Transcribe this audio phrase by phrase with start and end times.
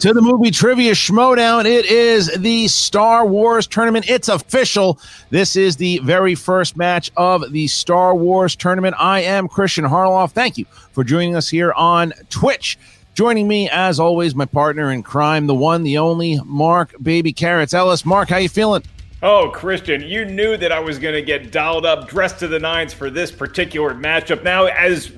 [0.00, 1.64] to the movie trivia Schmoedown.
[1.64, 4.08] It is the Star Wars tournament.
[4.08, 5.00] It's official.
[5.30, 8.94] This is the very first match of the Star Wars tournament.
[8.96, 10.30] I am Christian Harloff.
[10.30, 12.78] Thank you for joining us here on Twitch.
[13.14, 17.74] Joining me, as always, my partner in crime, the one, the only, Mark Baby Carrots
[17.74, 18.06] Ellis.
[18.06, 18.84] Mark, how you feeling?
[19.20, 22.60] Oh, Christian, you knew that I was going to get dialed up, dressed to the
[22.60, 24.44] nines for this particular matchup.
[24.44, 25.10] Now, as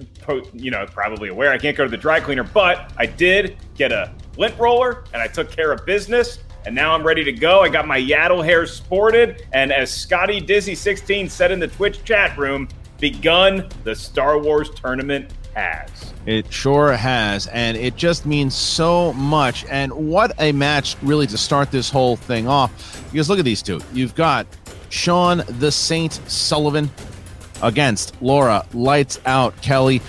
[0.55, 3.93] you know, probably aware, I can't go to the dry cleaner, but I did get
[3.93, 6.39] a lint roller and I took care of business.
[6.65, 7.60] And now I'm ready to go.
[7.60, 9.47] I got my Yaddle hair sported.
[9.53, 12.69] And as Scotty Dizzy16 said in the Twitch chat room,
[13.00, 16.12] begun the Star Wars tournament has.
[16.26, 17.47] It sure has.
[17.48, 19.65] And it just means so much.
[19.66, 23.03] And what a match, really, to start this whole thing off.
[23.10, 23.81] Because look at these two.
[23.93, 24.47] You've got
[24.91, 26.91] Sean the Saint Sullivan
[27.62, 30.00] against Laura Lights Out Kelly.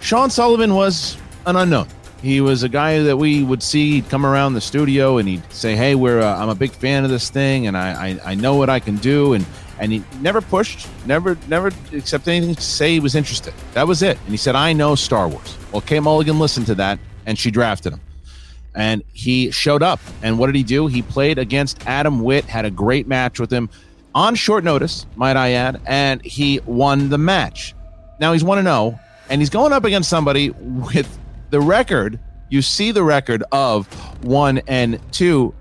[0.00, 1.16] Sean Sullivan was
[1.46, 1.88] an unknown.
[2.22, 5.76] He was a guy that we would see come around the studio and he'd say,
[5.76, 8.54] "Hey, we're uh, I'm a big fan of this thing, and I, I I know
[8.54, 9.44] what I can do." And
[9.84, 13.52] and he never pushed, never never accepted anything to say he was interested.
[13.74, 14.18] That was it.
[14.22, 17.50] And he said, "I know Star Wars." Well, Kay Mulligan listened to that, and she
[17.50, 18.00] drafted him.
[18.74, 20.00] And he showed up.
[20.22, 20.86] And what did he do?
[20.86, 23.68] He played against Adam Witt, had a great match with him
[24.14, 27.74] on short notice, might I add, and he won the match.
[28.20, 31.18] Now he's 1 0, and he's going up against somebody with
[31.50, 32.18] the record.
[32.48, 33.86] You see the record of
[34.24, 35.52] 1 and 2,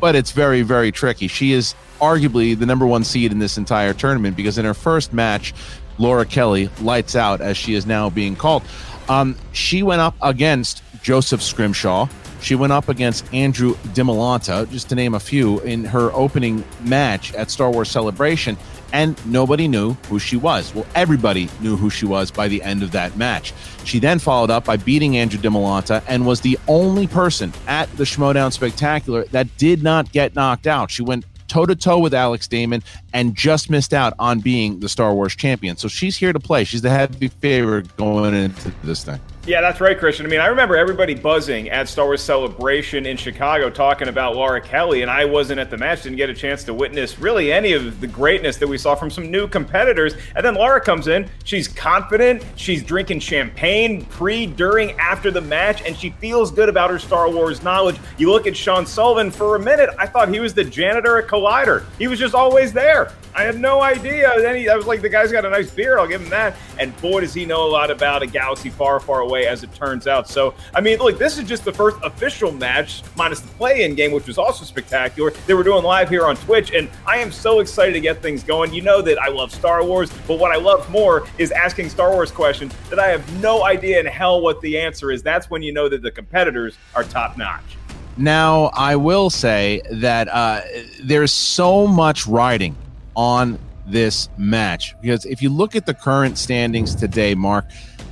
[0.00, 1.28] but it's very, very tricky.
[1.28, 5.12] She is arguably the number one seed in this entire tournament because in her first
[5.12, 5.54] match,
[5.98, 8.62] Laura Kelly lights out, as she is now being called.
[9.08, 12.08] Um, she went up against Joseph Scrimshaw,
[12.40, 17.34] she went up against Andrew DiMolanta, just to name a few, in her opening match
[17.34, 18.56] at Star Wars Celebration,
[18.92, 20.74] and nobody knew who she was.
[20.74, 23.52] Well, everybody knew who she was by the end of that match.
[23.84, 28.04] She then followed up by beating Andrew DiMolanta and was the only person at the
[28.04, 30.90] Schmoedown Spectacular that did not get knocked out.
[30.90, 32.82] She went toe to toe with Alex Damon
[33.16, 35.78] and just missed out on being the Star Wars champion.
[35.78, 36.64] So she's here to play.
[36.64, 39.18] She's the heavy favorite going into this thing.
[39.46, 40.26] Yeah, that's right, Christian.
[40.26, 44.60] I mean, I remember everybody buzzing at Star Wars Celebration in Chicago talking about Laura
[44.60, 47.72] Kelly, and I wasn't at the match, didn't get a chance to witness really any
[47.72, 50.14] of the greatness that we saw from some new competitors.
[50.34, 55.80] And then Laura comes in, she's confident, she's drinking champagne pre, during, after the match,
[55.82, 57.98] and she feels good about her Star Wars knowledge.
[58.18, 61.28] You look at Sean Sullivan for a minute, I thought he was the janitor at
[61.28, 61.84] Collider.
[61.98, 63.05] He was just always there.
[63.34, 64.32] I had no idea.
[64.38, 66.56] Then he, I was like, the guy's got a nice beard, I'll give him that.
[66.78, 69.74] And boy, does he know a lot about a galaxy far, far away as it
[69.74, 70.28] turns out.
[70.28, 73.94] So, I mean, look, this is just the first official match, minus the play in
[73.94, 75.32] game, which was also spectacular.
[75.46, 78.42] They were doing live here on Twitch, and I am so excited to get things
[78.42, 78.72] going.
[78.72, 82.12] You know that I love Star Wars, but what I love more is asking Star
[82.12, 85.22] Wars questions that I have no idea in hell what the answer is.
[85.22, 87.76] That's when you know that the competitors are top notch.
[88.16, 90.62] Now, I will say that uh,
[91.02, 92.74] there's so much riding
[93.16, 94.94] on this match.
[95.00, 97.66] Because if you look at the current standings today, Mark,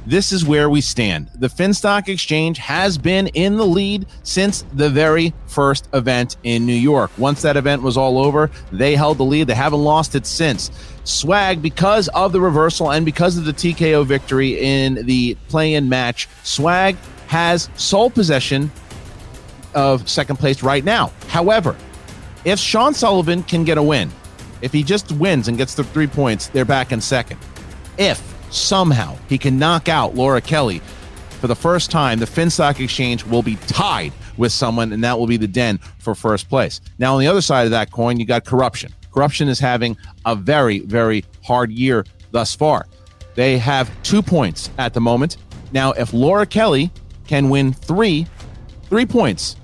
[0.07, 1.31] this is where we stand.
[1.35, 6.75] The Finstock Exchange has been in the lead since the very first event in New
[6.75, 7.11] York.
[7.17, 9.47] Once that event was all over, they held the lead.
[9.47, 10.71] They haven't lost it since.
[11.05, 15.89] Swag, because of the reversal and because of the TKO victory in the play in
[15.89, 16.97] match, Swag
[17.29, 18.71] has sole possession
[19.75, 21.13] of second place right now.
[21.29, 21.77] However,
[22.45, 24.11] if Sean Sullivan can get a win,
[24.65, 27.39] if he just wins and gets the three points, they're back in second.
[27.99, 28.19] If
[28.51, 30.79] somehow he can knock out Laura Kelly
[31.41, 35.27] for the first time, the Finstock Exchange will be tied with someone, and that will
[35.27, 36.81] be the Den for first place.
[36.99, 38.91] Now, on the other side of that coin, you got corruption.
[39.13, 42.87] Corruption is having a very, very hard year thus far.
[43.35, 45.37] They have two points at the moment.
[45.73, 46.91] Now, if Laura Kelly
[47.27, 48.27] can win three,
[48.85, 49.57] three points,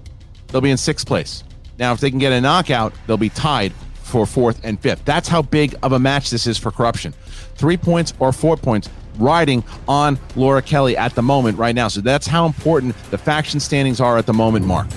[0.49, 1.43] they'll be in sixth place.
[1.79, 3.73] Now, if they can get a knockout, they'll be tied
[4.11, 5.05] for fourth and fifth.
[5.05, 7.15] That's how big of a match this is for corruption.
[7.55, 11.89] Three points or four points riding on Laura Kelly at the moment right now.
[11.89, 14.89] So that's how important the faction standings are at the moment, Mark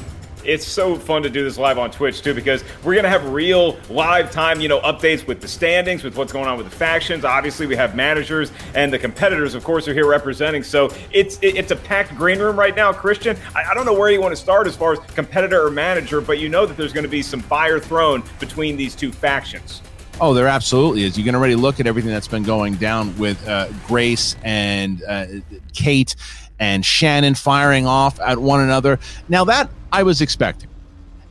[0.45, 3.77] it's so fun to do this live on Twitch too because we're gonna have real
[3.89, 7.25] live time, you know, updates with the standings, with what's going on with the factions.
[7.25, 10.63] Obviously, we have managers and the competitors, of course, are here representing.
[10.63, 13.37] So it's it's a packed green room right now, Christian.
[13.55, 16.21] I, I don't know where you want to start as far as competitor or manager,
[16.21, 19.81] but you know that there's going to be some fire thrown between these two factions.
[20.21, 21.17] Oh, there absolutely is.
[21.17, 25.25] You can already look at everything that's been going down with uh, Grace and uh,
[25.73, 26.15] Kate
[26.59, 28.99] and Shannon firing off at one another.
[29.27, 30.69] Now that I was expecting.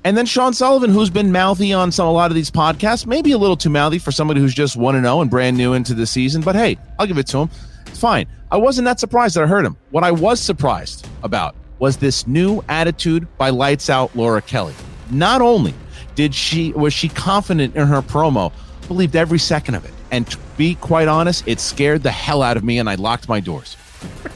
[0.04, 3.32] And then Sean Sullivan, who's been mouthy on some a lot of these podcasts, maybe
[3.32, 5.74] a little too mouthy for somebody who's just one and zero oh and brand new
[5.74, 6.42] into the season.
[6.42, 7.50] But hey, I'll give it to him.
[7.86, 8.26] It's fine.
[8.50, 9.76] I wasn't that surprised that I heard him.
[9.90, 14.74] What I was surprised about was this new attitude by Lights Out Laura Kelly.
[15.10, 15.74] Not only
[16.14, 18.52] did she was she confident in her promo,
[18.86, 22.56] believed every second of it, and to be quite honest, it scared the hell out
[22.56, 23.76] of me, and I locked my doors.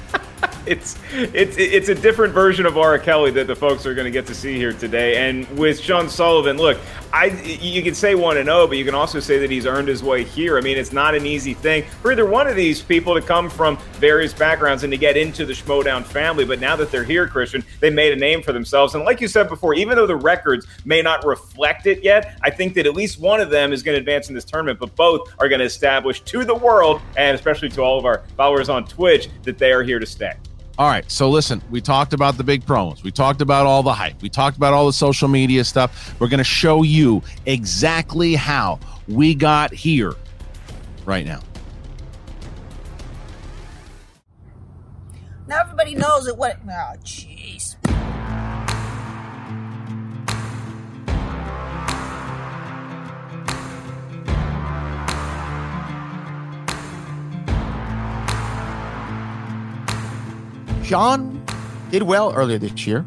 [0.66, 4.10] it's it's it's a different version of Laura Kelly that the folks are going to
[4.10, 5.28] get to see here today.
[5.28, 6.78] And with Sean Sullivan, look,
[7.12, 9.66] I you can say one and zero, oh, but you can also say that he's
[9.66, 10.58] earned his way here.
[10.58, 13.48] I mean, it's not an easy thing for either one of these people to come
[13.48, 16.44] from various backgrounds and to get into the Schmoedown family.
[16.44, 18.94] But now that they're here, Christian, they made a name for themselves.
[18.94, 22.50] And like you said before, even though the records may not reflect it yet, I
[22.50, 24.78] think that at least one of them is going to advance in this tournament.
[24.78, 28.22] But both are going to establish to the world and especially to all of our
[28.36, 30.34] followers on Twitch that they are here to stay.
[30.78, 31.10] All right.
[31.10, 33.02] So listen, we talked about the big promos.
[33.02, 34.20] We talked about all the hype.
[34.20, 36.14] We talked about all the social media stuff.
[36.20, 38.78] We're going to show you exactly how
[39.08, 40.14] we got here
[41.06, 41.40] right now.
[45.46, 46.36] Now everybody knows it.
[46.36, 46.58] What?
[46.68, 47.76] Oh, jeez.
[60.86, 61.44] Sean
[61.90, 63.04] did well earlier this year,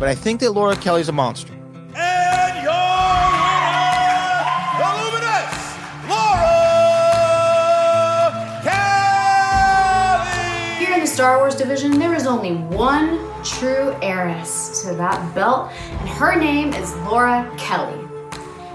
[0.00, 1.52] but I think that Laura Kelly's a monster.
[1.52, 2.72] And your
[3.30, 4.42] winner,
[4.74, 5.54] the luminous
[6.10, 7.30] Laura
[8.64, 9.84] Kelly.
[10.84, 15.70] Here in the Star Wars division, there is only one true heiress to that belt,
[15.92, 18.04] and her name is Laura Kelly.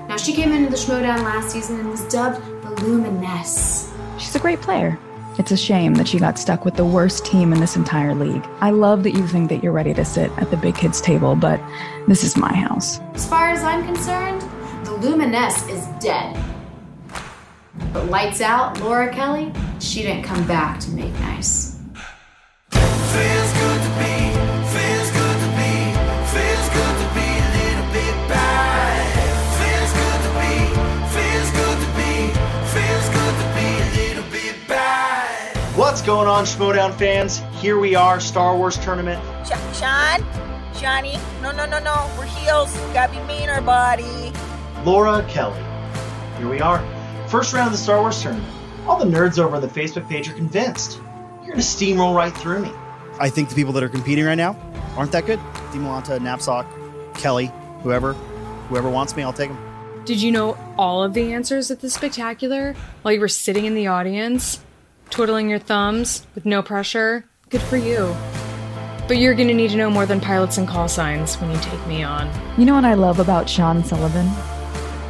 [0.08, 3.92] Now, she came into the Schmoedown last season and was dubbed the Luminess.
[4.18, 4.98] She's a great player.
[5.38, 8.48] It's a shame that she got stuck with the worst team in this entire league.
[8.62, 11.36] I love that you think that you're ready to sit at the big kids table,
[11.36, 11.59] but
[12.07, 13.02] this is my house.
[13.14, 14.42] As far as I'm concerned,
[14.86, 16.42] the Luminess is dead.
[17.92, 21.76] But lights out, Laura Kelly, she didn't come back to make nice.
[36.06, 37.42] Going on, Schmoedown fans?
[37.59, 39.19] Here we are, Star Wars Tournament.
[39.44, 40.24] Sh- Sean,
[40.80, 42.12] Johnny, no, no, no, no.
[42.16, 42.71] We're heels.
[42.94, 44.31] Gotta be meaner, buddy.
[44.83, 45.59] Laura Kelly.
[46.38, 46.85] Here we are.
[47.28, 48.47] First round of the Star Wars Tournament.
[48.85, 51.00] All the nerds over on the Facebook page are convinced.
[51.42, 52.71] You're gonna steamroll right through me.
[53.19, 54.56] I think the people that are competing right now
[54.95, 55.40] aren't that good.
[55.71, 56.68] Demolanta, Napzok,
[57.16, 58.14] Kelly, whoever,
[58.69, 60.04] whoever wants me, I'll take them.
[60.06, 63.74] Did you know all of the answers at the spectacular while you were sitting in
[63.74, 64.59] the audience,
[65.16, 67.24] twiddling your thumbs with no pressure?
[67.50, 68.14] Good for you.
[69.07, 71.88] But you're gonna need to know more than pilots and call signs when you take
[71.88, 72.30] me on.
[72.60, 74.30] You know what I love about Sean Sullivan?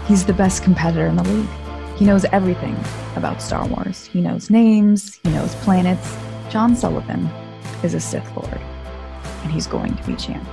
[0.05, 1.49] He's the best competitor in the league.
[1.97, 2.77] He knows everything
[3.15, 4.05] about Star Wars.
[4.05, 6.15] He knows names, he knows planets.
[6.51, 7.25] John Sullivan
[7.81, 8.61] is a Sith Lord,
[9.41, 10.47] and he's going to be champ.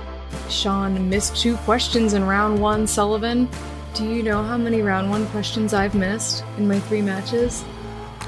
[0.49, 3.47] Sean missed two questions in round one, Sullivan.
[3.93, 7.63] Do you know how many round one questions I've missed in my three matches?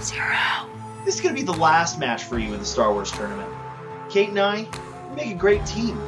[0.01, 0.75] Zero.
[1.05, 3.47] This is going to be the last match for you in the Star Wars tournament.
[4.09, 4.67] Kate and I,
[5.15, 6.01] make a great team.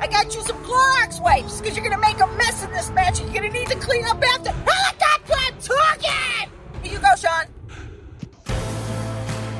[0.00, 3.18] I got you some Clorox wipes because you're gonna make a mess in this match
[3.18, 4.50] and you're gonna need to clean up after.
[4.50, 6.50] Helicopter I'm talking!
[6.84, 7.46] Here you go, Sean.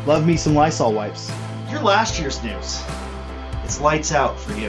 [0.07, 1.33] Love me some Lysol wipes.
[1.69, 2.81] You're last year's news.
[3.64, 4.69] It's lights out for you.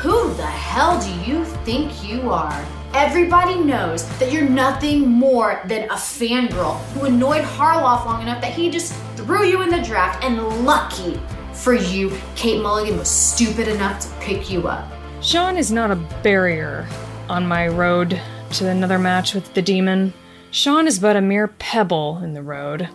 [0.00, 2.66] Who the hell do you think you are?
[2.92, 8.52] Everybody knows that you're nothing more than a fangirl who annoyed Harloff long enough that
[8.52, 11.20] he just threw you in the draft, and lucky
[11.52, 14.90] for you, Kate Mulligan was stupid enough to pick you up.
[15.22, 16.88] Sean is not a barrier
[17.28, 18.20] on my road
[18.54, 20.12] to another match with the demon.
[20.50, 22.88] Sean is but a mere pebble in the road,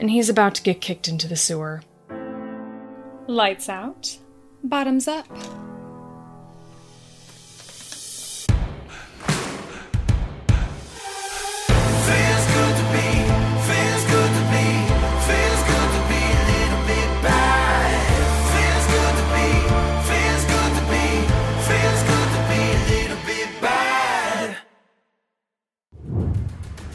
[0.00, 1.82] and he's about to get kicked into the sewer.
[3.26, 4.16] Lights out,
[4.64, 5.26] bottoms up.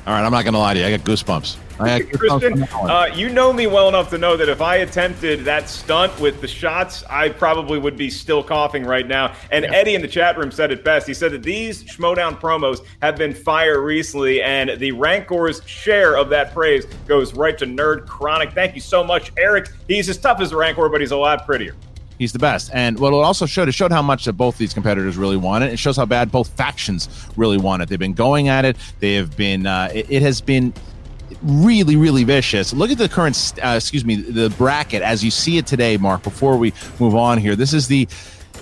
[0.05, 0.85] All right, I'm not going to lie to you.
[0.85, 1.57] I got goosebumps.
[1.79, 2.91] I got goosebumps Christian, on that one.
[2.91, 6.41] uh, you know me well enough to know that if I attempted that stunt with
[6.41, 9.33] the shots, I probably would be still coughing right now.
[9.49, 11.07] And Eddie in the chat room said it best.
[11.07, 16.29] He said that these Schmoedown promos have been fire recently, and the Rancor's share of
[16.31, 18.51] that praise goes right to Nerd Chronic.
[18.51, 19.69] Thank you so much, Eric.
[19.87, 21.75] He's as tough as Rancor, but he's a lot prettier.
[22.23, 22.71] He's the best.
[22.73, 25.65] And what it also showed, it showed how much that both these competitors really want
[25.65, 25.73] it.
[25.73, 27.89] It shows how bad both factions really want it.
[27.89, 28.77] They've been going at it.
[29.01, 30.73] They have been, uh, it, it has been
[31.41, 32.73] really, really vicious.
[32.73, 36.23] Look at the current, uh, excuse me, the bracket as you see it today, Mark,
[36.23, 37.57] before we move on here.
[37.57, 38.07] This is the,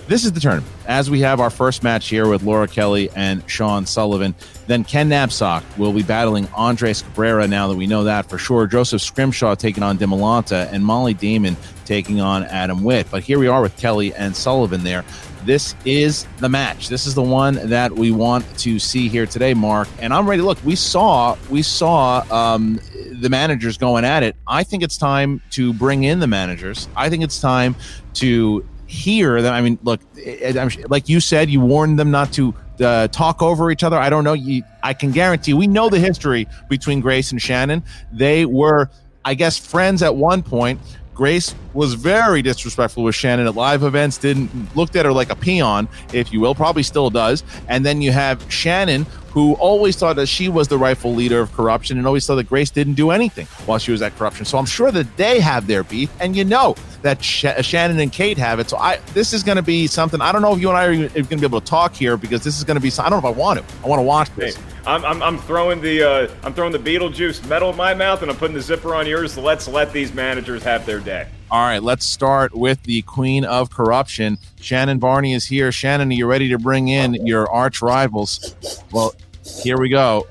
[0.08, 0.70] this is the tournament.
[0.86, 4.34] As we have our first match here with Laura Kelly and Sean Sullivan,
[4.66, 8.66] then Ken Napzok will be battling Andres Cabrera now that we know that for sure.
[8.66, 13.06] Joseph Scrimshaw taking on Demolanta and Molly Damon taking on Adam Witt.
[13.10, 15.04] But here we are with Kelly and Sullivan there.
[15.44, 16.88] This is the match.
[16.88, 19.88] This is the one that we want to see here today, Mark.
[19.98, 20.58] And I'm ready look.
[20.64, 22.80] We saw we saw um,
[23.20, 24.36] the managers going at it.
[24.46, 26.88] I think it's time to bring in the managers.
[26.94, 27.74] I think it's time
[28.14, 29.54] to hear them.
[29.54, 30.00] I mean, look,
[30.44, 33.96] I'm, like you said, you warned them not to uh, talk over each other.
[33.96, 34.34] I don't know.
[34.34, 37.82] You, I can guarantee we know the history between Grace and Shannon.
[38.12, 38.90] They were,
[39.24, 40.78] I guess, friends at one point.
[41.14, 45.36] Grace was very disrespectful with Shannon at live events, didn't looked at her like a
[45.36, 47.44] peon, if you will, probably still does.
[47.68, 51.52] And then you have Shannon, who always thought that she was the rightful leader of
[51.52, 54.44] corruption and always thought that Grace didn't do anything while she was at corruption.
[54.44, 58.12] So I'm sure that they have their beef, and you know that Sh- Shannon and
[58.12, 58.68] Kate have it.
[58.68, 60.20] So I this is going to be something.
[60.20, 62.16] I don't know if you and I are going to be able to talk here
[62.16, 62.90] because this is going to be.
[62.98, 63.74] I don't know if I want to.
[63.82, 64.58] I want to watch this.
[64.84, 68.30] I'm, I'm, I'm throwing the uh, I'm throwing the Beetlejuice metal in my mouth, and
[68.30, 69.38] I'm putting the zipper on yours.
[69.38, 71.28] Let's let these managers have their day.
[71.52, 74.38] All right, let's start with the queen of corruption.
[74.58, 75.70] Shannon Barney is here.
[75.70, 78.56] Shannon, are you ready to bring in your arch rivals?
[78.90, 80.26] Well, here we go.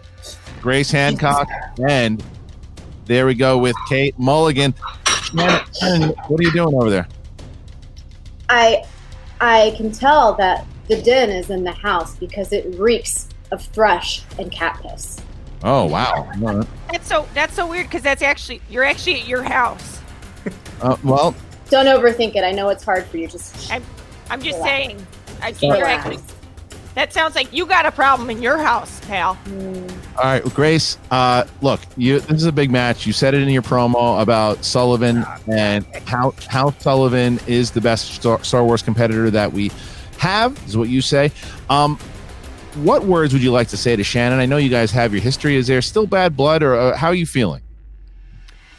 [0.63, 1.47] Grace Hancock,
[1.87, 2.23] and
[3.05, 4.73] there we go with Kate Mulligan.
[5.07, 7.07] Shannon, Shannon, what are you doing over there?
[8.49, 8.83] I
[9.39, 14.23] I can tell that the den is in the house because it reeks of thrush
[14.39, 15.19] and cat piss.
[15.63, 16.31] Oh wow.
[16.91, 20.00] That's so that's so weird because that's actually you're actually at your house.
[20.81, 21.35] Uh, well,
[21.69, 22.43] Don't overthink it.
[22.43, 23.27] I know it's hard for you.
[23.27, 23.83] Just I'm
[24.31, 24.71] I'm just Relax.
[24.71, 25.07] saying.
[25.39, 25.77] I think Relax.
[25.77, 26.17] you're actually.
[26.95, 29.37] That sounds like you got a problem in your house, pal.
[29.47, 30.97] All right, well, Grace.
[31.11, 32.19] Uh, look, you.
[32.19, 33.05] This is a big match.
[33.05, 38.15] You said it in your promo about Sullivan and how how Sullivan is the best
[38.15, 39.71] Star, Star Wars competitor that we
[40.17, 40.59] have.
[40.67, 41.31] Is what you say.
[41.69, 41.97] Um,
[42.75, 44.39] what words would you like to say to Shannon?
[44.39, 45.55] I know you guys have your history.
[45.57, 47.61] Is there still bad blood, or uh, how are you feeling?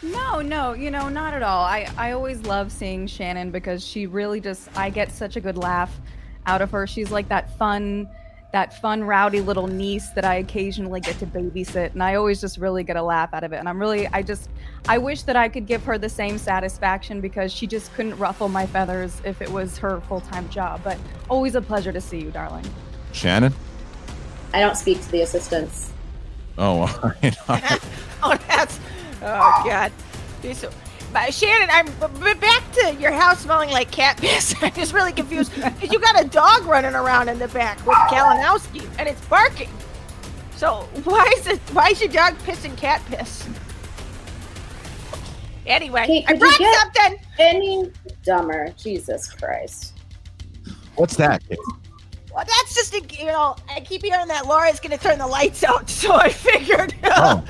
[0.03, 1.65] No, no, you know, not at all.
[1.65, 5.57] I, I always love seeing Shannon because she really just I get such a good
[5.57, 6.01] laugh
[6.47, 6.87] out of her.
[6.87, 8.09] She's like that fun
[8.53, 12.59] that fun rowdy little niece that I occasionally get to babysit and I always just
[12.59, 13.57] really get a laugh out of it.
[13.57, 14.51] And I'm really I just
[14.89, 18.49] I wish that I could give her the same satisfaction because she just couldn't ruffle
[18.49, 20.81] my feathers if it was her full-time job.
[20.85, 20.99] But
[21.31, 22.67] always a pleasure to see you, darling.
[23.13, 23.55] Shannon.
[24.53, 25.93] I don't speak to the assistants.
[26.59, 27.37] Oh, all right.
[27.49, 27.81] All right.
[28.25, 28.79] Oh, that's
[29.23, 29.93] oh god.
[30.43, 30.71] You're so-
[31.13, 34.55] but Shannon, I'm b- back to your house smelling like cat piss.
[34.63, 35.53] I'm just really confused.
[35.53, 39.69] 'Cause you got a dog running around in the back with Kalinowski, and it's barking.
[40.57, 41.59] So why is it?
[41.73, 43.47] Why is your dog pissing cat piss?
[45.67, 47.19] Anyway, Kate, I could you brought get something.
[47.39, 47.93] Any
[48.25, 48.69] dumber?
[48.77, 49.93] Jesus Christ!
[50.97, 51.43] What's that?
[52.35, 55.27] Well, that's just a, you know, I keep hearing that Laura's going to turn the
[55.27, 57.45] lights out, so I figured Oh.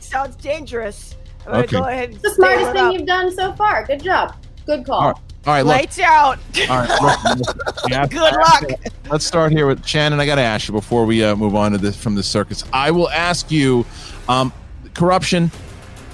[0.00, 1.16] sounds dangerous.
[1.48, 1.82] I'm going to Okay.
[1.84, 2.92] go ahead It's the smartest thing up.
[2.94, 3.84] you've done so far.
[3.86, 4.34] Good job.
[4.66, 5.00] Good call.
[5.00, 5.76] All right, all right look.
[5.76, 6.38] Lights out.
[6.68, 8.64] All right, look, look, yeah, Good luck.
[9.10, 10.20] Let's start here with Shannon.
[10.20, 12.64] I got to ask you before we uh, move on to this from the circus.
[12.72, 13.86] I will ask you,
[14.28, 14.52] um,
[14.94, 15.50] corruption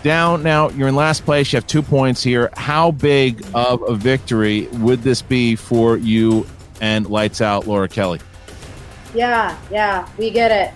[0.04, 0.68] down now.
[0.70, 1.52] You're in last place.
[1.52, 2.50] You have two points here.
[2.56, 6.46] How big of a victory would this be for you
[6.80, 8.20] and lights out, Laura Kelly?
[9.14, 10.72] Yeah, yeah, we get it.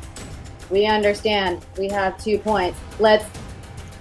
[0.70, 1.64] We understand.
[1.78, 2.78] We have two points.
[2.98, 3.24] Let's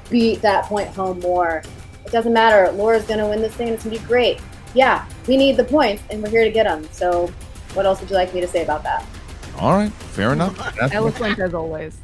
[0.10, 1.64] beat that point home more.
[2.06, 2.72] It doesn't matter.
[2.72, 3.68] Laura's going to win this thing.
[3.68, 4.40] and It's going to be great.
[4.74, 6.88] Yeah, we need the points, and we're here to get them.
[6.92, 7.28] So,
[7.74, 9.06] what else would you like me to say about that?
[9.60, 10.56] All right, fair enough.
[10.76, 11.98] That's- Eloquent as always.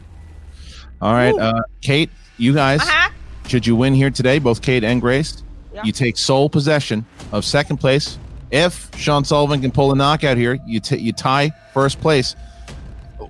[1.01, 3.09] all right, uh, Kate, you guys, Uh-huh.
[3.47, 5.43] should you win here today, both Kate and Grace,
[5.73, 5.81] Yeah.
[5.83, 8.17] you take sole possession of second place.
[8.49, 12.35] If Sean Sullivan can pull a knockout here, you t- you tie first place.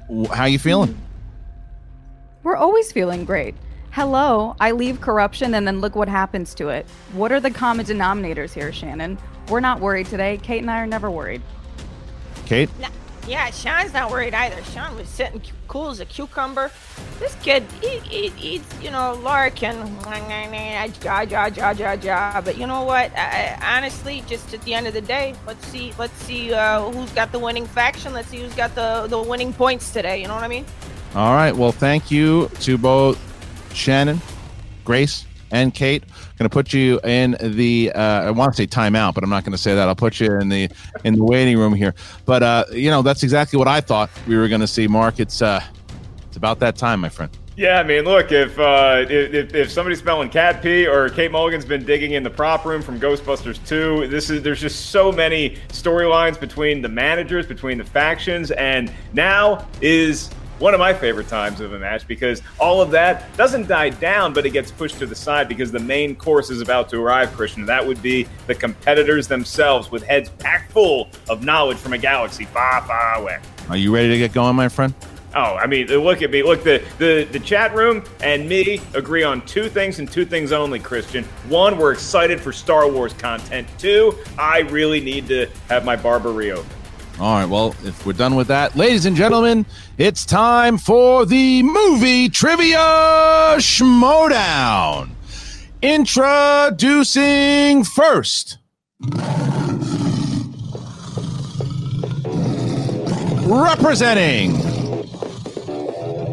[0.07, 0.97] W- How you feeling?
[2.43, 3.55] We're always feeling great.
[3.93, 6.87] Hello, I leave corruption and then look what happens to it.
[7.11, 9.19] What are the common denominators here, Shannon?
[9.49, 10.39] We're not worried today.
[10.41, 11.43] Kate and I are never worried.
[12.47, 12.71] Kate,
[13.27, 14.63] Yeah, Sean's not worried either.
[14.71, 16.71] Sean was sitting cool as a cucumber.
[17.19, 22.41] This kid, he, he, he's, you know, Laura can, ja, ja, ja, ja, ja.
[22.41, 23.11] But you know what?
[23.15, 26.81] I, I- honestly, just at the end of the day, let's see, let's see uh,
[26.89, 28.11] who's got the winning faction.
[28.11, 30.19] Let's see who's got the the winning points today.
[30.19, 30.65] You know what I mean?
[31.13, 31.55] All right.
[31.55, 33.19] Well, thank you to both
[33.73, 34.21] Shannon,
[34.85, 36.03] Grace, and Kate.
[36.37, 37.91] Going to put you in the.
[37.93, 39.87] Uh, I want to say timeout, but I'm not going to say that.
[39.87, 40.69] I'll put you in the
[41.03, 41.95] in the waiting room here.
[42.25, 44.87] But uh, you know, that's exactly what I thought we were going to see.
[44.87, 45.63] Mark, it's uh,
[46.27, 47.29] it's about that time, my friend.
[47.55, 51.65] Yeah, I mean, look, if, uh, if if somebody's smelling cat pee or Kate Mulligan's
[51.65, 55.57] been digging in the prop room from Ghostbusters 2, this is there's just so many
[55.67, 61.59] storylines between the managers, between the factions, and now is one of my favorite times
[61.59, 65.05] of a match because all of that doesn't die down, but it gets pushed to
[65.05, 67.65] the side because the main course is about to arrive, Christian.
[67.65, 72.45] That would be the competitors themselves with heads packed full of knowledge from a galaxy
[72.45, 73.39] far, far away.
[73.69, 74.93] Are you ready to get going, my friend?
[75.35, 76.43] Oh, I mean, look at me.
[76.43, 80.51] Look, the, the, the chat room and me agree on two things and two things
[80.51, 81.23] only, Christian.
[81.49, 83.67] One, we're excited for Star Wars content.
[83.79, 86.63] Two, I really need to have my barberio.
[87.19, 87.47] All right.
[87.47, 89.65] Well, if we're done with that, ladies and gentlemen,
[89.97, 92.77] it's time for the movie trivia
[93.57, 95.09] Schmoedown.
[95.81, 98.57] Introducing first.
[103.45, 104.53] Representing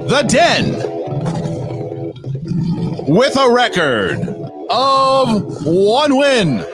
[0.09, 0.73] the Den
[3.07, 4.19] with a record
[4.71, 6.65] of one win,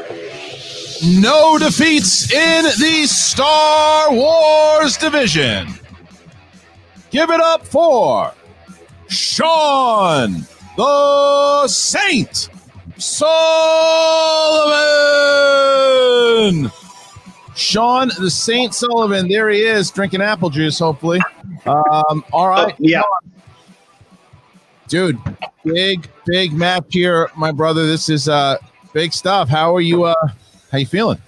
[1.06, 5.68] no defeats in the Star Wars division.
[7.10, 8.32] Give it up for
[9.08, 12.48] Sean the Saint
[12.98, 13.30] Sullivan.
[17.54, 21.20] Sean the Saint Sullivan, there he is, drinking apple juice, hopefully.
[21.64, 22.74] Um, all right.
[22.78, 23.02] yeah.
[24.88, 25.18] Dude,
[25.64, 27.86] big, big map here, my brother.
[27.86, 28.58] This is uh
[28.92, 29.48] big stuff.
[29.48, 30.14] How are you uh
[30.70, 31.18] how you feeling?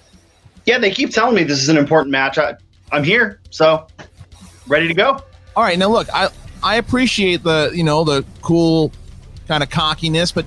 [0.65, 2.37] Yeah, they keep telling me this is an important match.
[2.37, 2.55] I,
[2.91, 3.87] I'm here, so
[4.67, 5.21] ready to go.
[5.55, 6.29] All right, now look, I
[6.61, 8.91] I appreciate the you know the cool
[9.47, 10.45] kind of cockiness, but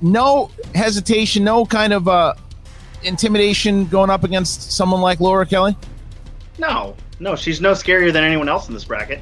[0.00, 2.34] no hesitation, no kind of uh
[3.04, 5.76] intimidation going up against someone like Laura Kelly.
[6.58, 9.20] No, no, she's no scarier than anyone else in this bracket.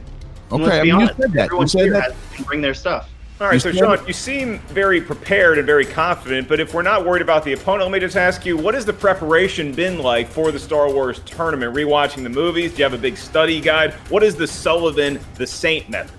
[0.52, 1.50] Okay, let's I be mean, you honest, said that.
[1.50, 2.12] You said here that.
[2.12, 3.08] has, bring their stuff.
[3.40, 7.06] All right, so Sean, you seem very prepared and very confident, but if we're not
[7.06, 10.28] worried about the opponent, let me just ask you, what has the preparation been like
[10.28, 11.74] for the Star Wars tournament?
[11.74, 12.72] Rewatching the movies?
[12.72, 13.94] Do you have a big study guide?
[14.10, 16.14] What is the Sullivan the Saint method?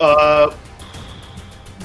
[0.00, 0.52] Uh,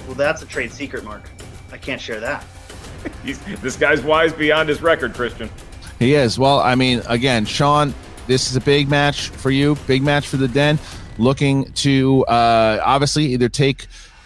[0.07, 1.29] well, that's a trade secret, Mark.
[1.71, 2.43] I can't share that.
[3.23, 5.51] He's, this guy's wise beyond his record, Christian.
[5.99, 6.39] He is.
[6.39, 7.93] Well, I mean, again, Sean,
[8.25, 10.79] this is a big match for you, big match for the Den.
[11.19, 13.85] Looking to uh, obviously either take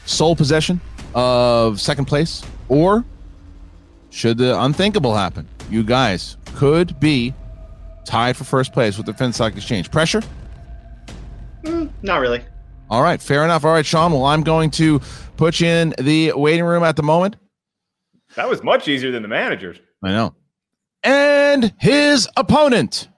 [0.10, 0.82] sole possession
[1.14, 3.06] of second place or
[4.10, 7.34] should the unthinkable happen, you guys could be
[8.06, 9.92] tied for first place with the Finstock Exchange.
[9.92, 10.22] Pressure?
[11.64, 12.44] Mm, not really.
[12.90, 13.64] All right, fair enough.
[13.64, 14.12] All right, Sean.
[14.12, 15.00] Well, I'm going to
[15.38, 17.36] put you in the waiting room at the moment.
[18.36, 19.78] That was much easier than the managers.
[20.04, 20.34] I know.
[21.04, 23.10] And his opponent.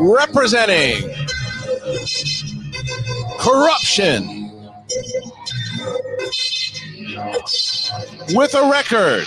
[0.00, 1.14] Representing
[3.38, 4.50] corruption
[8.34, 9.26] with a record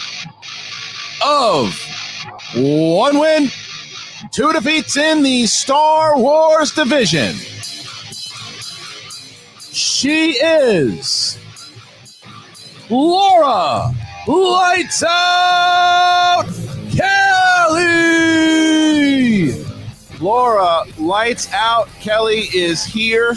[1.23, 1.79] of
[2.55, 3.49] one win,
[4.31, 7.35] two defeats in the Star Wars division.
[9.71, 11.37] She is
[12.89, 13.93] Laura
[14.27, 16.45] Lights Out.
[20.33, 23.35] Laura Lights Out Kelly is here.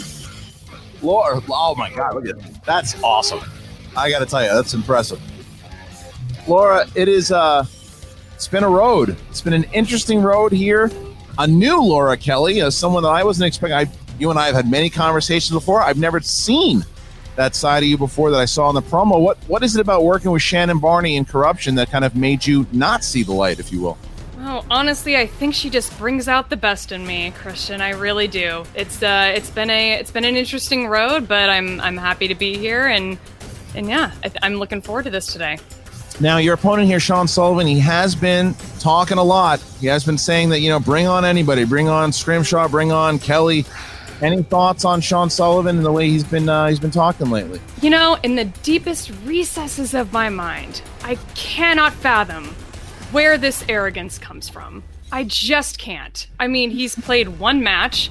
[1.03, 2.63] Laura, oh my God, look at that.
[2.65, 3.39] That's awesome.
[3.95, 5.21] I got to tell you, that's impressive.
[6.47, 7.65] Laura, it is uh
[8.33, 9.15] it's been a road.
[9.29, 10.89] It's been an interesting road here.
[11.37, 13.77] A new Laura Kelly, as someone that I wasn't expecting.
[13.77, 13.85] I,
[14.17, 15.83] you and I have had many conversations before.
[15.83, 16.83] I've never seen
[17.35, 19.21] that side of you before that I saw in the promo.
[19.21, 22.43] What what is it about working with Shannon Barney in corruption that kind of made
[22.47, 23.99] you not see the light, if you will?
[24.69, 27.81] Honestly, I think she just brings out the best in me, Christian.
[27.81, 28.63] I really do.
[28.75, 32.35] It's uh, it's been a it's been an interesting road, but I'm I'm happy to
[32.35, 33.17] be here, and
[33.75, 35.57] and yeah, I, I'm looking forward to this today.
[36.19, 39.59] Now, your opponent here, Sean Sullivan, he has been talking a lot.
[39.79, 43.19] He has been saying that, you know, bring on anybody, bring on Scrimshaw, bring on
[43.19, 43.65] Kelly.
[44.19, 47.61] Any thoughts on Sean Sullivan and the way he's been uh, he's been talking lately?
[47.83, 52.55] You know, in the deepest recesses of my mind, I cannot fathom
[53.11, 54.83] where this arrogance comes from.
[55.11, 56.27] I just can't.
[56.39, 58.09] I mean, he's played one match,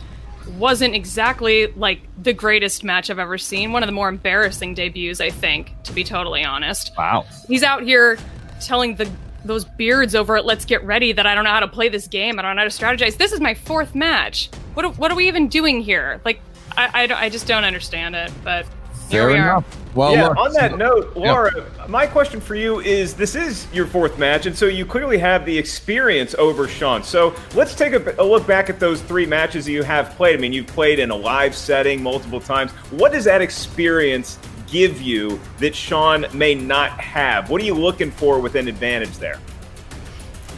[0.56, 3.72] wasn't exactly like the greatest match I've ever seen.
[3.72, 6.92] One of the more embarrassing debuts, I think, to be totally honest.
[6.96, 7.26] Wow.
[7.48, 8.18] He's out here
[8.60, 9.10] telling the
[9.44, 12.08] those beards over at Let's Get Ready that I don't know how to play this
[12.08, 12.38] game.
[12.38, 13.16] I don't know how to strategize.
[13.16, 14.50] This is my fourth match.
[14.74, 16.20] What are- what are we even doing here?
[16.24, 16.40] Like,
[16.76, 18.32] I, I, I just don't understand it.
[18.42, 18.66] But
[19.10, 19.64] here we are.
[19.94, 21.32] Well, yeah, look- on that note, Yeah.
[21.32, 21.50] Laura,
[21.88, 25.46] my question for you is this is your fourth match, and so you clearly have
[25.46, 27.02] the experience over Sean.
[27.02, 30.36] So let's take a, a look back at those three matches that you have played.
[30.36, 32.72] I mean, you've played in a live setting multiple times.
[32.90, 34.38] What does that experience
[34.70, 37.48] give you that Sean may not have?
[37.48, 39.38] What are you looking for with an advantage there?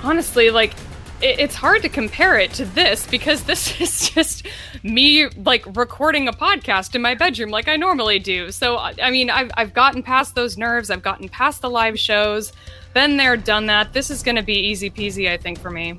[0.02, 0.78] honestly, like it,
[1.20, 4.46] it's hard to compare it to this because this is just
[4.83, 8.50] me like recording a podcast in my bedroom like I normally do.
[8.50, 10.90] So I I mean, I've I've gotten past those nerves.
[10.90, 12.52] I've gotten past the live shows.
[12.94, 13.92] Been there, done that.
[13.92, 15.98] This is going to be easy peasy, I think, for me.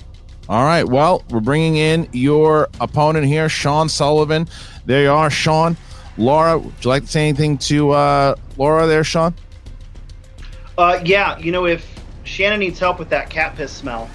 [0.50, 0.84] All right.
[0.84, 4.48] Well, we're bringing in your opponent here, Sean Sullivan.
[4.86, 5.78] There you are, Sean.
[6.18, 9.36] Laura, would you like to say anything to uh, Laura there, Sean?
[10.78, 11.88] Uh, yeah, you know, if
[12.24, 14.10] Shannon needs help with that cat piss smell,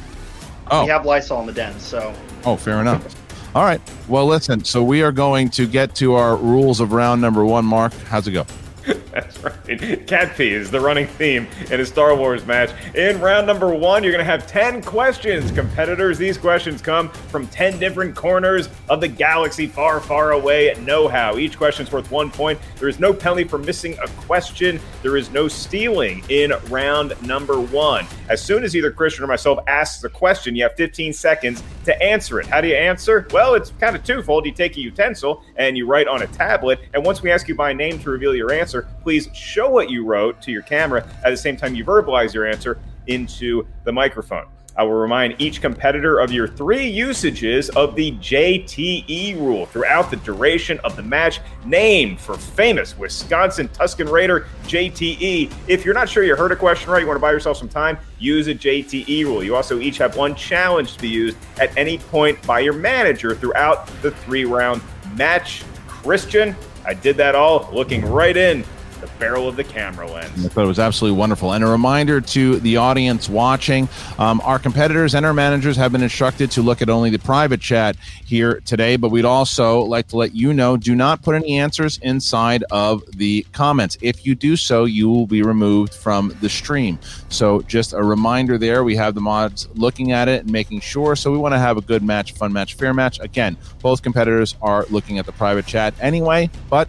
[0.71, 0.85] Oh.
[0.85, 2.15] we have Lysol in the den, so.
[2.45, 3.15] Oh, fair enough.
[3.55, 3.81] All right.
[4.09, 4.65] Well, listen.
[4.65, 7.65] So we are going to get to our rules of round number one.
[7.65, 8.47] Mark, how's it go?
[9.15, 10.07] That's right.
[10.09, 12.73] Cat pee is the running theme in a Star Wars match.
[12.97, 16.19] In round number one, you're going to have 10 questions, competitors.
[16.19, 21.37] These questions come from 10 different corners of the galaxy far, far away Know How.
[21.37, 22.59] Each question's worth one point.
[22.81, 24.81] There is no penalty for missing a question.
[25.03, 28.07] There is no stealing in round number one.
[28.29, 32.03] As soon as either Christian or myself asks a question, you have 15 seconds to
[32.03, 32.47] answer it.
[32.47, 33.29] How do you answer?
[33.31, 34.45] Well, it's kind of twofold.
[34.45, 36.81] You take a utensil and you write on a tablet.
[36.95, 40.05] And once we ask you by name to reveal your answer, please show what you
[40.05, 44.47] wrote to your camera at the same time you verbalize your answer into the microphone.
[44.77, 50.17] I will remind each competitor of your three usages of the JTE rule throughout the
[50.17, 51.41] duration of the match.
[51.65, 55.53] Name for famous Wisconsin Tusken Raider JTE.
[55.69, 57.69] If you're not sure you heard a question right, you want to buy yourself some
[57.69, 59.45] time, use a JTE rule.
[59.45, 63.37] You also each have one challenge to be used at any point by your manager
[63.37, 64.83] throughout the three round
[65.15, 65.63] match.
[65.87, 68.65] Christian, I did that all looking right in
[69.05, 70.45] the barrel of the camera lens.
[70.45, 71.53] I thought it was absolutely wonderful.
[71.53, 73.89] And a reminder to the audience watching
[74.19, 77.61] um, our competitors and our managers have been instructed to look at only the private
[77.61, 78.97] chat here today.
[78.97, 83.03] But we'd also like to let you know do not put any answers inside of
[83.17, 83.99] the comments.
[84.01, 86.99] If you do so, you will be removed from the stream.
[87.29, 88.85] So just a reminder there.
[88.85, 91.15] We have the mods looking at it and making sure.
[91.15, 93.21] So we want to have a good match, fun match, fair match.
[93.21, 96.89] Again, both competitors are looking at the private chat anyway, but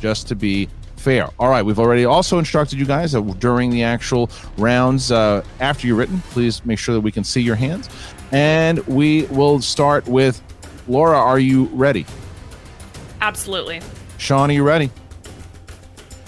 [0.00, 0.68] just to be
[1.00, 1.28] fair.
[1.38, 5.86] All right, we've already also instructed you guys that during the actual rounds, uh, after
[5.86, 7.88] you're written, please make sure that we can see your hands.
[8.32, 10.40] And we will start with
[10.86, 11.18] Laura.
[11.18, 12.06] Are you ready?
[13.20, 13.80] Absolutely.
[14.18, 14.90] Sean, are you ready?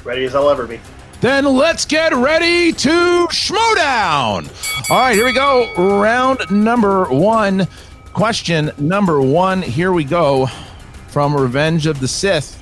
[0.05, 0.81] Ready as I'll ever be.
[1.21, 4.91] Then let's get ready to Schmoedown.
[4.91, 5.73] All right, here we go.
[6.01, 7.69] Round number one.
[8.13, 9.63] Question number one.
[9.63, 10.49] Here we go
[11.09, 12.62] from Revenge of the Sith.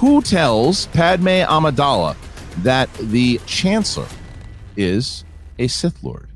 [0.00, 2.16] Who tells Padme Amidala
[2.62, 4.08] that the Chancellor
[4.74, 5.26] is
[5.58, 6.26] a Sith Lord?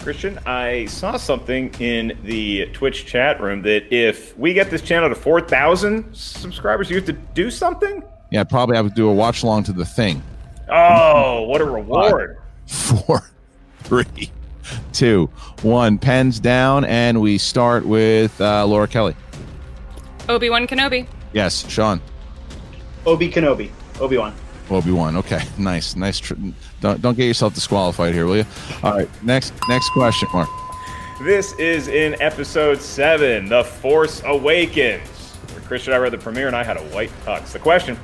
[0.00, 5.08] Christian, I saw something in the Twitch chat room that if we get this channel
[5.08, 8.02] to 4,000 subscribers, you have to do something?
[8.30, 10.22] Yeah, probably I would do a watch along to the thing.
[10.68, 12.36] Oh, what a reward.
[12.66, 13.22] Four,
[13.84, 14.30] three,
[14.92, 15.30] two,
[15.62, 15.96] one.
[15.96, 19.16] Pens down, and we start with uh, Laura Kelly.
[20.28, 21.06] Obi Wan Kenobi.
[21.32, 22.02] Yes, Sean.
[23.06, 23.70] Obi Kenobi.
[24.00, 24.34] Obi Wan.
[24.70, 25.16] Obi Wan.
[25.16, 26.18] Okay, nice, nice.
[26.18, 26.34] Tr-
[26.80, 28.46] don't don't get yourself disqualified here, will you?
[28.82, 30.48] All right, next next question, Mark.
[31.22, 35.08] This is in episode 7, The Force Awakens.
[35.52, 37.52] Where Christian and I read the premiere and I had a white tux.
[37.52, 37.96] The question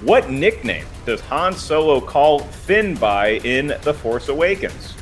[0.00, 4.94] What nickname does Han Solo call Finn by in The Force Awakens?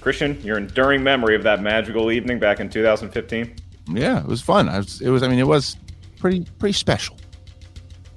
[0.00, 3.54] Christian, your enduring memory of that magical evening back in 2015?
[3.88, 4.68] Yeah, it was fun.
[4.68, 5.22] I was, it was.
[5.22, 5.76] I mean, it was
[6.18, 7.16] pretty pretty special.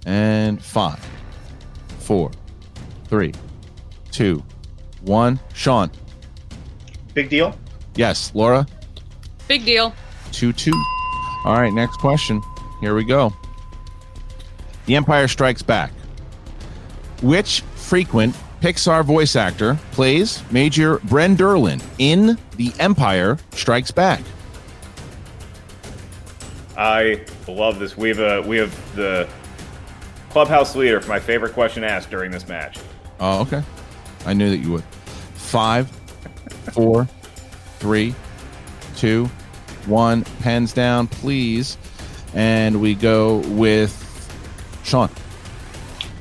[0.05, 0.99] And five,
[1.99, 2.31] four,
[3.05, 3.33] three,
[4.11, 4.43] two,
[5.01, 5.39] one.
[5.53, 5.91] Sean.
[7.13, 7.57] Big deal.
[7.95, 8.65] Yes, Laura.
[9.47, 9.93] Big deal.
[10.31, 10.73] Two two.
[11.45, 12.41] All right, next question.
[12.81, 13.33] Here we go.
[14.85, 15.91] The Empire Strikes Back.
[17.21, 24.21] Which frequent Pixar voice actor plays Major Bren Derlin in The Empire Strikes Back?
[26.77, 27.97] I love this.
[27.97, 29.27] We have a we have the
[30.29, 32.79] clubhouse leader for my favorite question asked during this match.
[33.19, 33.63] Oh, okay.
[34.25, 34.83] I knew that you would.
[35.33, 35.89] Five,
[36.73, 37.07] four,
[37.79, 38.13] three,
[38.95, 39.25] two,
[39.85, 40.23] one.
[40.41, 41.77] Pens down, please.
[42.33, 44.05] And we go with
[44.83, 45.09] Sean.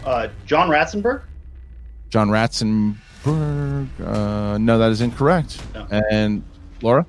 [0.04, 1.22] Uh, John Ratzenberg.
[2.08, 2.96] John Ratzenberg.
[4.00, 5.60] Uh, no, that is incorrect.
[5.74, 5.86] No.
[6.10, 6.42] And
[6.80, 7.04] Laura?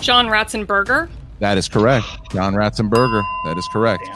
[0.00, 1.08] John Ratzenberger.
[1.38, 2.06] That is correct.
[2.32, 3.22] John Ratzenberger.
[3.44, 4.08] That is correct.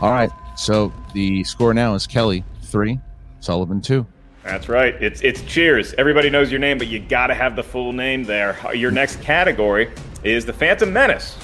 [0.00, 0.30] All right.
[0.56, 3.00] So the score now is Kelly three,
[3.40, 4.06] Sullivan two.
[4.42, 4.94] That's right.
[5.02, 5.94] It's it's cheers.
[5.94, 8.56] Everybody knows your name, but you got to have the full name there.
[8.74, 9.90] Your next category
[10.22, 11.36] is the Phantom Menace.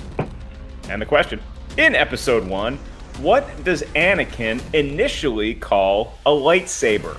[0.88, 1.40] And the question
[1.78, 2.76] in episode one,
[3.18, 7.18] what does Anakin initially call a lightsaber?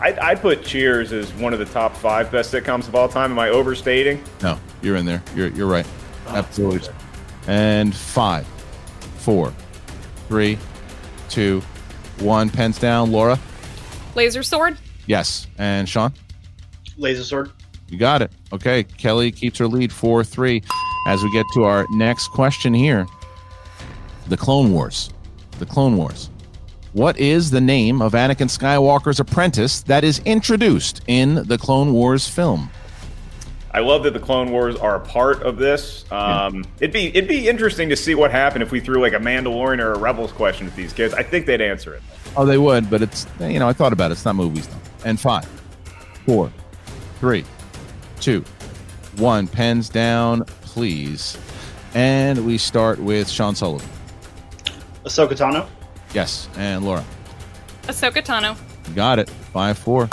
[0.00, 3.30] I, I put Cheers as one of the top five best sitcoms of all time.
[3.30, 4.22] Am I overstating?
[4.42, 5.22] No, you're in there.
[5.36, 5.86] You're you're right.
[6.26, 6.92] Oh, Absolutely.
[7.46, 8.46] And five,
[9.22, 9.52] four,
[10.28, 10.58] three,
[11.28, 11.62] two,
[12.18, 12.50] one.
[12.50, 13.12] Pens down.
[13.12, 13.38] Laura.
[14.14, 14.76] Laser sword.
[15.06, 15.46] Yes.
[15.58, 16.12] And Sean.
[16.96, 17.50] Laser sword.
[17.88, 18.32] You got it.
[18.52, 18.84] Okay.
[18.84, 20.62] Kelly keeps her lead 4 3
[21.06, 23.06] as we get to our next question here
[24.28, 25.10] The Clone Wars.
[25.58, 26.30] The Clone Wars.
[26.92, 32.28] What is the name of Anakin Skywalker's apprentice that is introduced in the Clone Wars
[32.28, 32.70] film?
[33.74, 36.04] I love that the Clone Wars are a part of this.
[36.12, 39.18] Um, It'd be it'd be interesting to see what happened if we threw like a
[39.18, 41.14] Mandalorian or a Rebels question at these kids.
[41.14, 42.02] I think they'd answer it.
[42.36, 44.14] Oh, they would, but it's, you know, I thought about it.
[44.14, 44.76] It's not movies, though.
[45.04, 45.46] And five,
[46.26, 46.52] four,
[47.18, 47.44] three,
[48.20, 48.44] two,
[49.16, 49.46] one.
[49.46, 51.38] Pens down, please.
[51.94, 53.88] And we start with Sean Sullivan.
[55.04, 55.66] Ahsoka Tano.
[56.14, 56.48] Yes.
[56.56, 57.04] And Laura.
[57.84, 58.56] Ahsoka Tano.
[58.94, 59.28] Got it.
[59.30, 60.08] Five, four.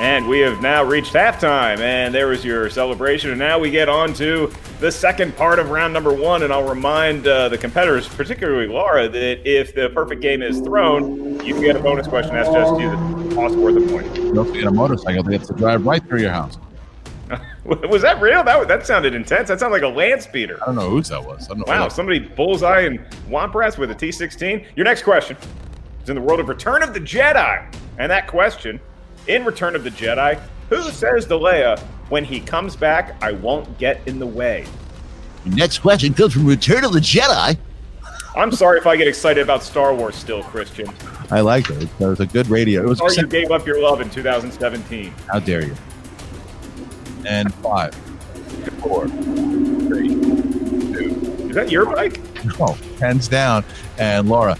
[0.00, 3.30] And we have now reached halftime, and there was your celebration.
[3.30, 6.42] And now we get on to the second part of round number one.
[6.42, 11.44] And I'll remind uh, the competitors, particularly Laura, that if the perfect game is thrown,
[11.44, 14.12] you can get a bonus question asked just you that costs worth a point.
[14.34, 15.22] Don't forget a motorcycle.
[15.22, 16.58] They have to drive right through your house.
[17.64, 18.42] Was that real?
[18.42, 19.48] That that sounded intense.
[19.48, 20.58] That sounded like a land speeder.
[20.60, 21.46] I don't know whose that was.
[21.46, 24.66] I don't know Wow, somebody bullseye and Womprats with a T16.
[24.76, 25.36] Your next question
[26.02, 27.64] is in the world of Return of the Jedi.
[27.96, 28.80] And that question,
[29.26, 33.78] in Return of the Jedi, who says to Leia, when he comes back, I won't
[33.78, 34.66] get in the way?
[35.44, 37.56] Next question comes from Return of the Jedi.
[38.36, 40.88] I'm sorry if I get excited about Star Wars still, Christian.
[41.30, 41.82] I like it.
[41.82, 42.82] It was a good radio.
[42.82, 42.98] It was.
[42.98, 45.14] Sorry you gave up your love in 2017.
[45.30, 45.76] How dare you?
[47.26, 47.94] And five,
[48.80, 51.46] four, three, two.
[51.48, 52.20] Is that your bike?
[52.58, 53.64] No, hands down.
[53.98, 54.58] And Laura.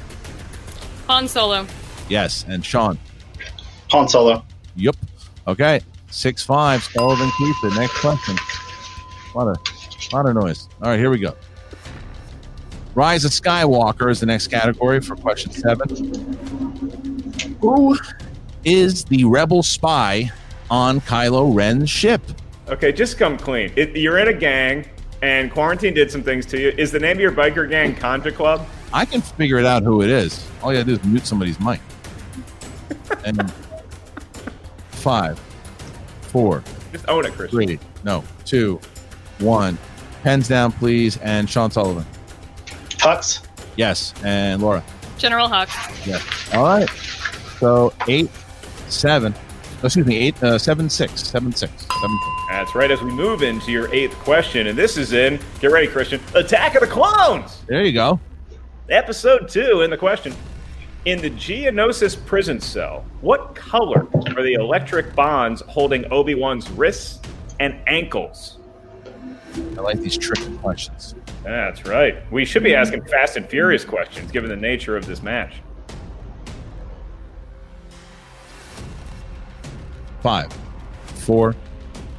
[1.08, 1.66] Han Solo.
[2.08, 2.44] Yes.
[2.48, 2.98] And Sean.
[3.90, 4.44] Han Solo.
[4.76, 4.96] Yep.
[5.46, 5.80] Okay.
[6.10, 6.82] Six five.
[6.84, 7.74] Sullivan keeps it.
[7.74, 8.36] Next question.
[9.32, 10.68] What a lot of, lot of noise.
[10.80, 11.34] All right, here we go.
[12.94, 15.88] Rise of Skywalker is the next category for question seven.
[17.60, 17.96] Who
[18.64, 20.30] is the rebel spy
[20.70, 22.22] on Kylo Ren's ship?
[22.68, 23.72] Okay, just come clean.
[23.74, 24.86] It, you're in a gang,
[25.22, 26.68] and quarantine did some things to you.
[26.78, 28.64] Is the name of your biker gang Contra Club?
[28.92, 30.48] I can figure it out who it is.
[30.62, 31.80] All you gotta do is mute somebody's mic.
[33.24, 33.52] And
[35.04, 35.38] five,
[36.22, 37.50] four, Just own it, Chris.
[37.50, 38.80] three, no, two,
[39.38, 39.78] one.
[40.22, 41.18] Pens down, please.
[41.18, 42.06] And Sean Sullivan.
[42.88, 43.46] Tux.
[43.76, 44.14] Yes.
[44.24, 44.82] And Laura.
[45.18, 45.68] General Hux.
[46.06, 46.24] Yes.
[46.54, 46.88] All right.
[47.60, 48.30] So eight,
[48.88, 49.34] seven.
[49.82, 52.34] excuse me, eight, uh, seven, six, seven, six, seven, six.
[52.50, 52.90] That's right.
[52.90, 56.74] As we move into your eighth question, and this is in, get ready, Christian, Attack
[56.76, 58.18] of the Clones, There you go.
[58.88, 59.82] episode two.
[59.82, 60.34] In the question,
[61.04, 67.20] in the Geonosis prison cell, what color are the electric bonds holding Obi Wan's wrists
[67.60, 68.58] and ankles?
[69.76, 71.14] I like these tricky questions.
[71.42, 72.30] That's right.
[72.32, 75.56] We should be asking Fast and Furious questions, given the nature of this match.
[80.22, 80.50] Five,
[81.04, 81.54] four,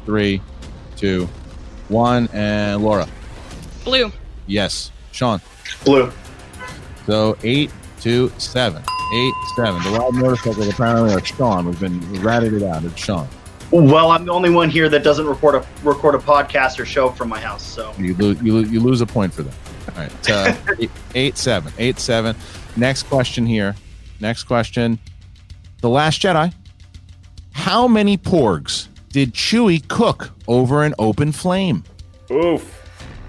[0.05, 0.41] three,
[0.95, 1.27] two,
[1.89, 3.07] one, and Laura.
[3.83, 4.11] Blue.
[4.45, 4.91] Yes.
[5.11, 5.41] Sean.
[5.83, 6.11] Blue.
[7.07, 7.71] So eight,
[8.05, 8.83] two, seven.
[9.15, 9.81] Eight, seven.
[9.81, 11.65] The wild motorcycle apparently are Sean.
[11.65, 12.83] We've been ratted it out.
[12.83, 13.27] It's Sean.
[13.71, 17.09] Well, I'm the only one here that doesn't record a record a podcast or show
[17.09, 17.63] from my house.
[17.65, 18.39] So You lose.
[18.43, 19.55] You, lo- you lose a point for that.
[19.89, 20.29] All right.
[20.29, 21.73] Uh, eight, eight, seven.
[21.79, 22.35] Eight, seven.
[22.77, 23.75] Next question here.
[24.19, 24.99] Next question.
[25.81, 26.53] The Last Jedi.
[27.53, 31.83] How many porgs did Chewie cook over an open flame?
[32.29, 32.83] Oof.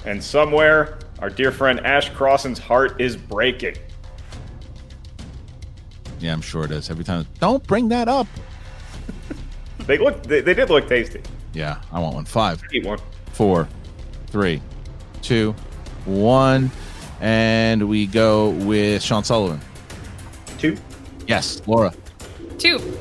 [0.05, 3.77] And somewhere, our dear friend Ash Crossan's heart is breaking.
[6.19, 6.91] Yeah, I'm sure it is.
[6.91, 7.27] Every time.
[7.41, 8.27] Don't bring that up.
[9.87, 10.23] They look.
[10.25, 11.21] They, they did look tasty.
[11.53, 12.25] Yeah, I want one.
[12.25, 12.99] Five, Eat one.
[13.35, 13.69] four,
[14.29, 14.61] three,
[15.23, 15.55] two,
[16.07, 16.73] one,
[17.21, 19.61] and we go with Sean Sullivan.
[20.59, 20.77] Two.
[21.29, 21.95] Yes, Laura.
[22.59, 22.99] Two.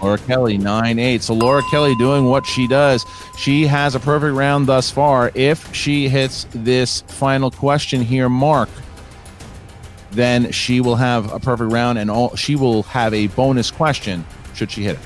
[0.00, 1.22] Laura Kelly, 9 8.
[1.24, 3.04] So Laura Kelly doing what she does.
[3.36, 5.32] She has a perfect round thus far.
[5.34, 8.68] If she hits this final question here, Mark,
[10.10, 14.24] then she will have a perfect round and all, she will have a bonus question
[14.54, 15.00] should she hit it.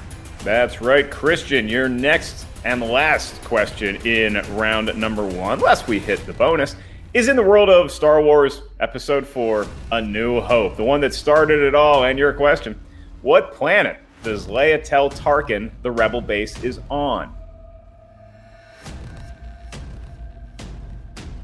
[0.44, 1.68] That's right, Christian.
[1.68, 6.76] Your next and last question in round number one, unless we hit the bonus,
[7.14, 11.14] is in the world of Star Wars Episode 4 A New Hope, the one that
[11.14, 12.04] started it all.
[12.04, 12.80] And your question
[13.20, 17.34] What planet does Leia tell Tarkin the rebel base is on?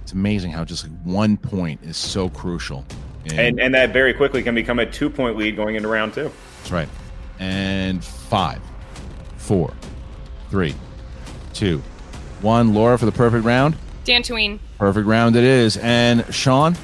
[0.02, 2.86] It's amazing how just one point is so crucial.
[3.34, 6.30] And, and that very quickly can become a two point lead going into round two.
[6.58, 6.88] That's right.
[7.38, 8.60] And five,
[9.36, 9.72] four,
[10.50, 10.74] three,
[11.52, 11.78] two,
[12.40, 12.74] one.
[12.74, 13.76] Laura for the perfect round.
[14.04, 14.58] Dantooine.
[14.78, 15.76] Perfect round it is.
[15.78, 16.76] And Sean?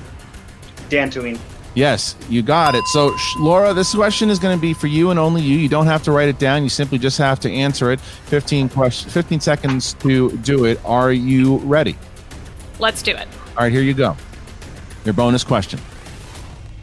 [0.91, 1.39] Dantooine.
[1.75, 2.85] Yes, you got it.
[2.87, 5.57] So, Sh- Laura, this question is going to be for you and only you.
[5.59, 6.63] You don't have to write it down.
[6.63, 8.01] You simply just have to answer it.
[8.01, 10.81] 15 questions, 15 seconds to do it.
[10.85, 11.97] Are you ready?
[12.79, 13.27] Let's do it.
[13.57, 14.17] All right, here you go.
[15.05, 15.81] Your bonus question.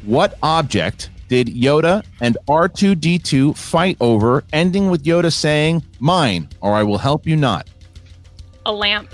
[0.04, 6.84] What object did Yoda and R2D2 fight over, ending with Yoda saying, Mine, or I
[6.84, 7.70] will help you not?
[8.66, 9.14] A lamp.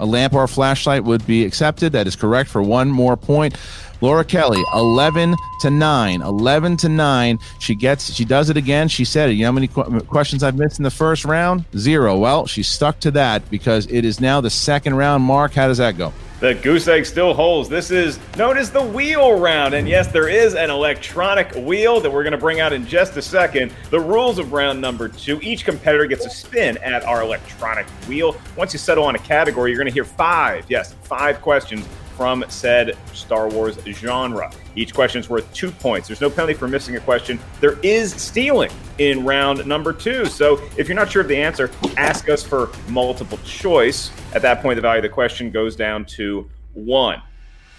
[0.00, 1.92] A lamp or a flashlight would be accepted.
[1.92, 3.56] That is correct for one more point.
[4.00, 6.22] Laura Kelly, 11 to 9.
[6.22, 7.38] 11 to 9.
[7.58, 8.88] She gets, she does it again.
[8.88, 9.32] She said it.
[9.34, 11.64] You know how many qu- questions I've missed in the first round?
[11.76, 12.16] Zero.
[12.16, 15.24] Well, she stuck to that because it is now the second round.
[15.24, 16.12] Mark, how does that go?
[16.40, 17.68] The goose egg still holds.
[17.68, 19.74] This is known as the wheel round.
[19.74, 23.16] And yes, there is an electronic wheel that we're going to bring out in just
[23.16, 23.72] a second.
[23.90, 28.36] The rules of round number two each competitor gets a spin at our electronic wheel.
[28.56, 31.84] Once you settle on a category, you're going to hear five, yes, five questions
[32.18, 34.50] from said Star Wars genre.
[34.74, 36.08] Each question is worth two points.
[36.08, 37.38] There's no penalty for missing a question.
[37.60, 40.26] There is stealing in round number two.
[40.26, 44.10] So if you're not sure of the answer, ask us for multiple choice.
[44.34, 47.22] At that point, the value of the question goes down to one.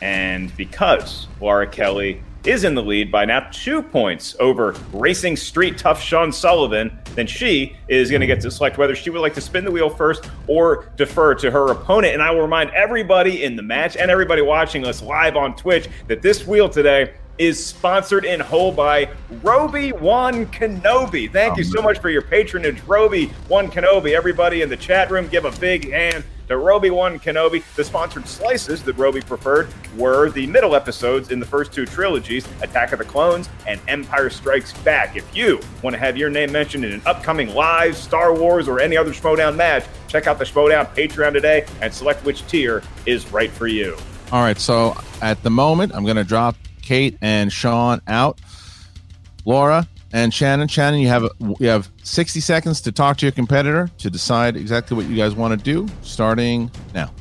[0.02, 5.78] And because Laura Kelly is in the lead by now two points over Racing Street
[5.78, 9.36] Tough Sean Sullivan, then she is going to get to select whether she would like
[9.36, 12.16] to spin the wheel first or defer to her opponent.
[12.16, 15.90] And I will remind everybody in the match and everybody watching us live on Twitch
[16.08, 19.10] that this wheel today is sponsored in whole by
[19.44, 21.32] Roby One Kenobi.
[21.32, 24.16] Thank you so much for your patronage, Roby One Kenobi.
[24.16, 27.64] Everybody in the chat room, give a big hand to Roby One Kenobi.
[27.76, 32.46] The sponsored slices that Roby preferred were the middle episodes in the first two trilogies,
[32.62, 35.16] Attack of the Clones and Empire Strikes Back.
[35.16, 38.80] If you want to have your name mentioned in an upcoming live Star Wars or
[38.80, 43.32] any other Schmoedown match, check out the Schmoedown Patreon today and select which tier is
[43.32, 43.96] right for you.
[44.32, 48.40] All right, so at the moment, I'm going to drop Kate and Sean out.
[49.46, 50.68] Laura and Shannon.
[50.68, 51.28] Shannon, you have
[51.60, 55.36] you have 60 seconds to talk to your competitor to decide exactly what you guys
[55.36, 57.12] want to do, starting now.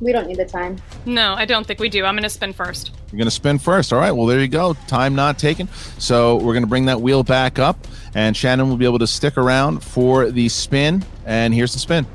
[0.00, 0.76] We don't need the time.
[1.06, 2.04] No, I don't think we do.
[2.04, 2.92] I'm going to spin first.
[3.10, 3.92] You're going to spin first.
[3.92, 4.12] All right.
[4.12, 4.74] Well, there you go.
[4.86, 5.68] Time not taken.
[5.98, 9.08] So we're going to bring that wheel back up, and Shannon will be able to
[9.08, 11.04] stick around for the spin.
[11.26, 12.06] And here's the spin.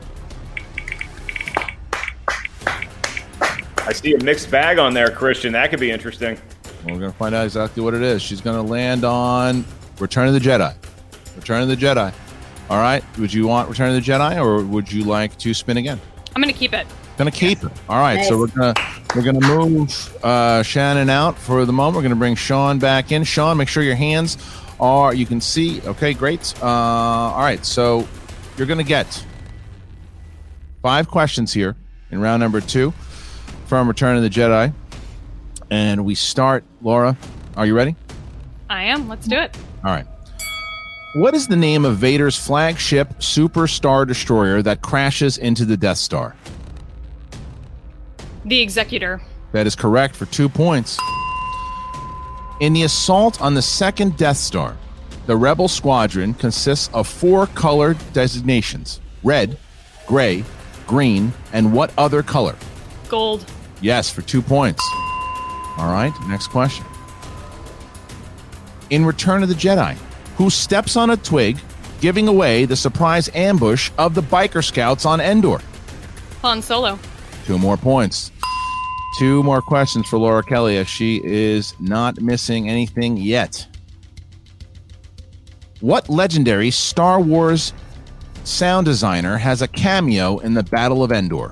[3.85, 5.51] I see a mixed bag on there, Christian.
[5.51, 6.39] That could be interesting.
[6.85, 8.21] We're going to find out exactly what it is.
[8.21, 9.65] She's going to land on
[9.99, 10.75] Return of the Jedi.
[11.35, 12.13] Return of the Jedi.
[12.69, 13.03] All right.
[13.19, 15.99] Would you want Return of the Jedi, or would you like to spin again?
[16.35, 16.87] I'm gonna keep it.
[17.17, 17.71] Gonna keep it.
[17.87, 18.25] All right.
[18.25, 18.73] So we're gonna
[19.15, 21.97] we're gonna move uh, Shannon out for the moment.
[21.97, 23.23] We're gonna bring Sean back in.
[23.23, 24.37] Sean, make sure your hands
[24.79, 25.81] are you can see.
[25.81, 26.53] Okay, great.
[26.61, 27.63] Uh, all right.
[27.65, 28.07] So
[28.57, 29.23] you're gonna get
[30.81, 31.75] five questions here
[32.11, 32.91] in round number two
[33.67, 34.73] from Return of the Jedi,
[35.69, 36.63] and we start.
[36.81, 37.17] Laura,
[37.55, 37.95] are you ready?
[38.69, 39.07] I am.
[39.07, 39.55] Let's do it.
[39.83, 40.05] All right.
[41.15, 45.99] What is the name of Vader's flagship Super Star Destroyer that crashes into the Death
[45.99, 46.35] Star?
[48.45, 49.21] The Executor.
[49.51, 50.97] That is correct for two points.
[52.59, 54.75] In the assault on the second Death Star,
[55.27, 59.57] the Rebel Squadron consists of four color designations red,
[60.07, 60.43] gray,
[60.87, 62.55] green, and what other color?
[63.07, 63.45] Gold.
[63.81, 64.83] Yes, for two points.
[65.77, 66.85] All right, next question.
[68.89, 69.95] In Return of the Jedi,
[70.35, 71.57] who steps on a twig,
[71.99, 75.61] giving away the surprise ambush of the biker scouts on Endor?
[76.41, 76.99] Han Solo.
[77.45, 78.31] Two more points.
[79.17, 83.67] Two more questions for Laura Kelly as she is not missing anything yet.
[85.81, 87.73] What legendary Star Wars
[88.43, 91.51] sound designer has a cameo in the Battle of Endor?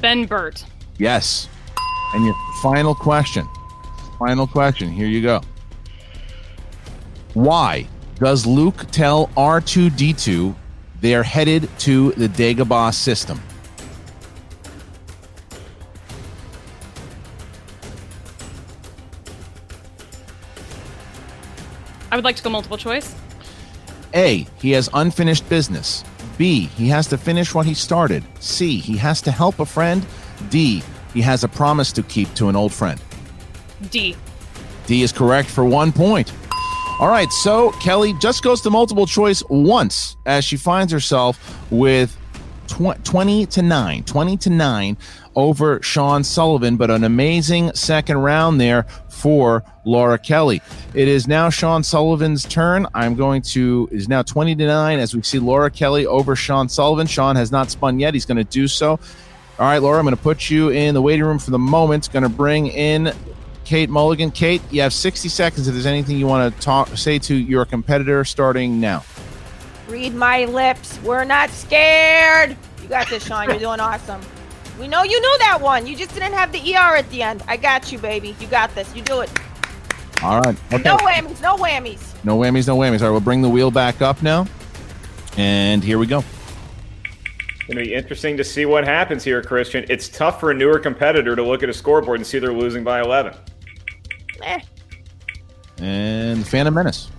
[0.00, 0.64] Ben Burtt.
[0.98, 1.48] Yes.
[2.14, 3.46] And your final question.
[4.18, 4.90] Final question.
[4.90, 5.40] Here you go.
[7.34, 7.86] Why
[8.18, 10.54] does Luke tell R2D2
[11.00, 13.40] they are headed to the Dagobah system?
[22.10, 23.14] I would like to go multiple choice.
[24.14, 24.46] A.
[24.58, 26.02] He has unfinished business.
[26.38, 26.60] B.
[26.60, 28.24] He has to finish what he started.
[28.40, 28.78] C.
[28.78, 30.06] He has to help a friend.
[30.50, 30.82] D.
[31.12, 33.00] He has a promise to keep to an old friend.
[33.90, 34.16] D.
[34.86, 36.32] D is correct for one point.
[36.98, 42.16] All right, so Kelly just goes to multiple choice once as she finds herself with
[42.68, 44.96] tw- 20 to 9, 20 to 9
[45.34, 50.62] over Sean Sullivan, but an amazing second round there for Laura Kelly.
[50.94, 52.86] It is now Sean Sullivan's turn.
[52.94, 56.68] I'm going to is now 20 to 9 as we see Laura Kelly over Sean
[56.68, 57.06] Sullivan.
[57.06, 58.14] Sean has not spun yet.
[58.14, 58.98] He's going to do so.
[59.58, 62.12] All right, Laura, I'm going to put you in the waiting room for the moment.
[62.12, 63.12] Going to bring in
[63.64, 64.30] Kate Mulligan.
[64.30, 67.64] Kate, you have 60 seconds if there's anything you want to talk say to your
[67.64, 69.02] competitor starting now.
[69.88, 71.00] Read my lips.
[71.02, 72.54] We're not scared.
[72.82, 73.48] You got this, Sean.
[73.48, 74.20] You're doing awesome.
[74.78, 75.86] We know you knew that one.
[75.86, 77.42] You just didn't have the ER at the end.
[77.48, 78.36] I got you, baby.
[78.38, 78.94] You got this.
[78.94, 79.30] You do it.
[80.22, 80.56] All right.
[80.70, 80.82] Okay.
[80.82, 81.40] No whammies.
[81.40, 82.24] No whammies.
[82.24, 83.00] No whammies, no whammies.
[83.00, 84.46] All right, we'll bring the wheel back up now.
[85.38, 86.24] And here we go.
[87.66, 89.84] It's going to be interesting to see what happens here, Christian.
[89.88, 92.84] It's tough for a newer competitor to look at a scoreboard and see they're losing
[92.84, 93.34] by 11.
[94.40, 94.60] Eh.
[95.78, 97.10] And the Phantom Menace.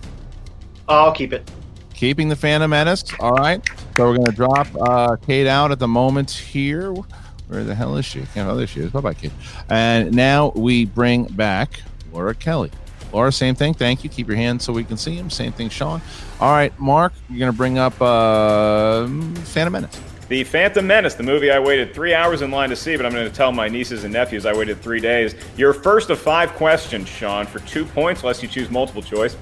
[0.88, 1.52] I'll keep it.
[1.94, 3.04] Keeping the Phantom Menace.
[3.20, 3.62] All right.
[3.98, 6.94] So we're going to drop uh, Kate out at the moment here.
[6.94, 8.24] Where the hell is she?
[8.38, 8.92] Oh, there she is.
[8.92, 9.34] Bye bye, Kate.
[9.68, 11.82] And now we bring back
[12.14, 12.72] Laura Kelly.
[13.12, 13.74] Laura, same thing.
[13.74, 14.10] Thank you.
[14.10, 15.30] Keep your hands so we can see him.
[15.30, 16.02] Same thing, Sean.
[16.40, 19.08] All right, Mark, you're going to bring up uh,
[19.44, 20.00] Phantom Menace.
[20.30, 23.14] The Phantom Menace, the movie I waited three hours in line to see, but I'm
[23.14, 25.36] going to tell my nieces and nephews I waited three days.
[25.56, 29.38] Your first of five questions, Sean, for two points, unless you choose multiple choice.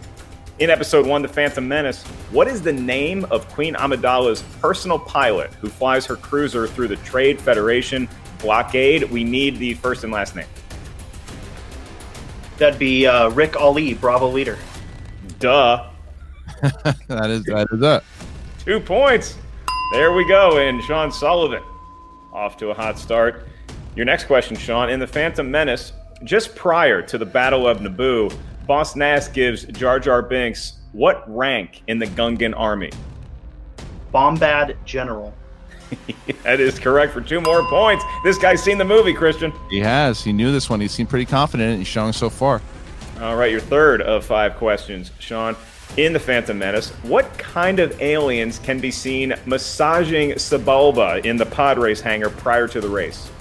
[0.59, 5.51] In episode one, The Phantom Menace, what is the name of Queen Amidala's personal pilot
[5.55, 8.07] who flies her cruiser through the Trade Federation
[8.39, 9.09] blockade?
[9.09, 10.47] We need the first and last name.
[12.57, 14.59] That'd be uh, Ric Olié, Bravo leader.
[15.39, 15.89] Duh.
[16.61, 18.03] that is that is it.
[18.63, 19.37] Two points.
[19.91, 20.57] There we go.
[20.57, 21.63] And Sean Sullivan
[22.33, 23.47] off to a hot start.
[23.95, 24.89] Your next question, Sean.
[24.89, 28.35] In the Phantom Menace, just prior to the Battle of Naboo,
[28.67, 32.91] Boss Nass gives Jar Jar Binks what rank in the Gungan army?
[34.13, 35.33] Bombad General.
[36.43, 38.03] that is correct for two more points.
[38.23, 39.53] This guy's seen the movie, Christian.
[39.69, 40.23] He has.
[40.23, 40.79] He knew this one.
[40.79, 41.77] He seemed pretty confident in it.
[41.79, 42.61] He's showing so far.
[43.21, 45.55] All right, your third of five questions, Sean.
[45.97, 51.45] In the Phantom Menace, what kind of aliens can be seen massaging Sebulba in the
[51.45, 53.31] pod race hangar prior to the race?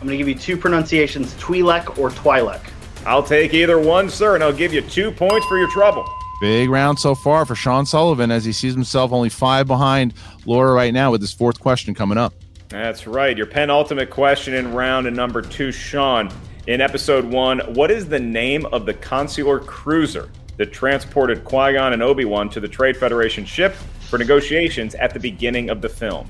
[0.00, 2.60] I'm going to give you two pronunciations Twi'lek or Twi'lek.
[3.06, 6.06] I'll take either one, sir, and I'll give you two points for your trouble.
[6.40, 10.14] Big round so far for Sean Sullivan as he sees himself only five behind
[10.46, 12.34] Laura right now with his fourth question coming up.
[12.68, 13.36] That's right.
[13.36, 16.30] Your penultimate question in round and number two, Sean.
[16.66, 21.92] In episode one, what is the name of the consular cruiser that transported Qui Gon
[21.92, 23.74] and Obi Wan to the Trade Federation ship
[24.08, 26.26] for negotiations at the beginning of the film?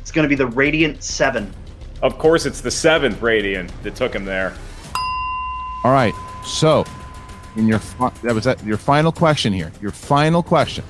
[0.00, 1.52] It's going to be the Radiant 7.
[2.00, 4.54] Of course, it's the seventh Radiant that took him there.
[5.84, 6.14] All right.
[6.46, 6.86] So,
[7.54, 7.80] in your
[8.22, 9.70] that was that, your final question here.
[9.82, 10.84] Your final question.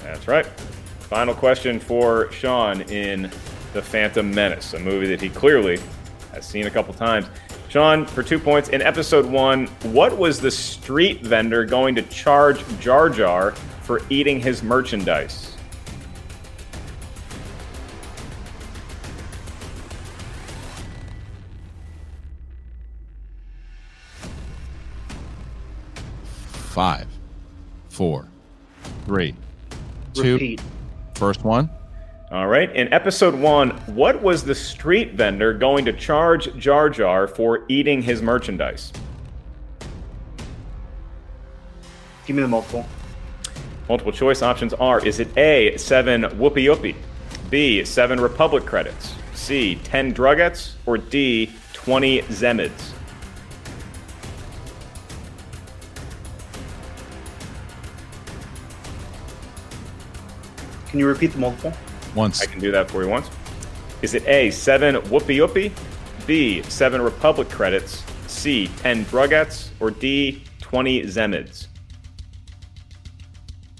[0.00, 0.46] That's right.
[0.46, 3.30] Final question for Sean in
[3.74, 5.78] The Phantom Menace, a movie that he clearly
[6.32, 7.26] has seen a couple times.
[7.74, 12.62] Sean, for two points, in episode one, what was the street vendor going to charge
[12.78, 13.50] Jar Jar
[13.82, 15.56] for eating his merchandise?
[26.52, 27.08] Five,
[27.88, 28.28] four,
[29.04, 29.34] three,
[30.12, 30.34] two.
[30.34, 30.60] Repeat.
[31.16, 31.68] First one.
[32.34, 32.74] All right.
[32.74, 38.02] In episode one, what was the street vendor going to charge Jar Jar for eating
[38.02, 38.92] his merchandise?
[42.26, 42.86] Give me the multiple.
[43.88, 46.96] Multiple choice options are Is it A, 7 Whoopie Whoopie,
[47.50, 52.94] B, 7 Republic credits, C, 10 truguts, or D, 20 Zemids?
[60.88, 61.72] Can you repeat the multiple?
[62.14, 62.42] Once.
[62.42, 63.28] I can do that for you once.
[64.02, 65.72] Is it A, 7 Whoopie Whoopie,
[66.26, 71.68] B, 7 Republic credits, C, 10 truguts, or D, 20 Zemids?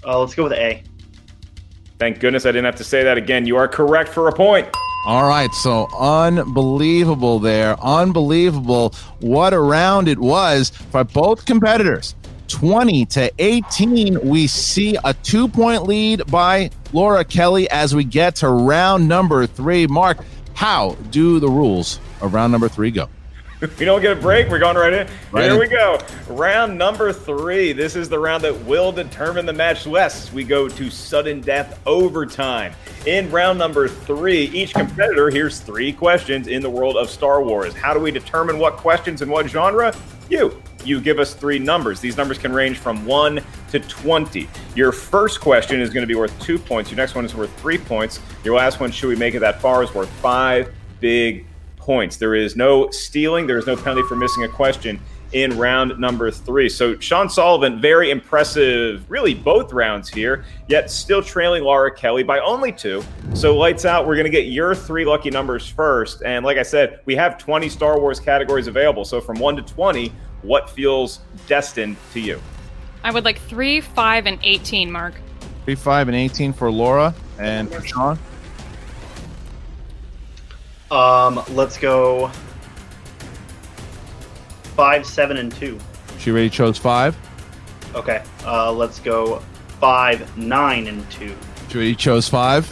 [0.05, 0.83] Uh, let's go with A.
[1.97, 3.45] Thank goodness I didn't have to say that again.
[3.45, 4.67] You are correct for a point.
[5.07, 7.79] All right, so unbelievable there.
[7.79, 8.93] Unbelievable.
[9.19, 12.15] What a round it was for both competitors.
[12.47, 14.27] 20 to 18.
[14.27, 19.45] We see a two point lead by Laura Kelly as we get to round number
[19.47, 19.87] three.
[19.87, 20.19] Mark,
[20.53, 23.09] how do the rules of round number three go?
[23.79, 24.49] We don't get a break.
[24.49, 25.07] We're going right in.
[25.31, 25.59] Right Here in.
[25.59, 25.99] we go.
[26.27, 27.71] Round number three.
[27.73, 29.87] This is the round that will determine the match.
[29.87, 32.73] West, we go to sudden death overtime.
[33.05, 37.73] In round number three, each competitor hears three questions in the world of Star Wars.
[37.73, 39.95] How do we determine what questions and what genre?
[40.29, 40.61] You.
[40.85, 41.99] You give us three numbers.
[41.99, 44.47] These numbers can range from 1 to 20.
[44.75, 46.91] Your first question is going to be worth two points.
[46.91, 48.19] Your next one is worth three points.
[48.43, 51.45] Your last one, should we make it that far, is worth five big
[51.77, 52.17] points.
[52.17, 53.47] There is no stealing.
[53.47, 54.99] There is no penalty for missing a question
[55.33, 56.69] in round number three.
[56.69, 62.39] So Sean Sullivan, very impressive, really both rounds here, yet still trailing Laura Kelly by
[62.39, 63.03] only two.
[63.33, 64.07] So lights out.
[64.07, 66.23] We're going to get your three lucky numbers first.
[66.23, 69.03] And like I said, we have 20 Star Wars categories available.
[69.03, 70.11] So from one to 20,
[70.45, 72.41] what feels destined to you?
[73.03, 75.13] I would like three, five, and 18, Mark.
[75.65, 78.19] Three, five, and 18 for Laura and for Sean.
[80.91, 82.31] Um, let's go
[84.75, 85.79] five, seven, and two.
[86.19, 87.17] She already chose five.
[87.95, 88.23] Okay.
[88.45, 89.39] Uh, let's go
[89.79, 91.35] five, nine, and two.
[91.69, 92.71] She already chose five.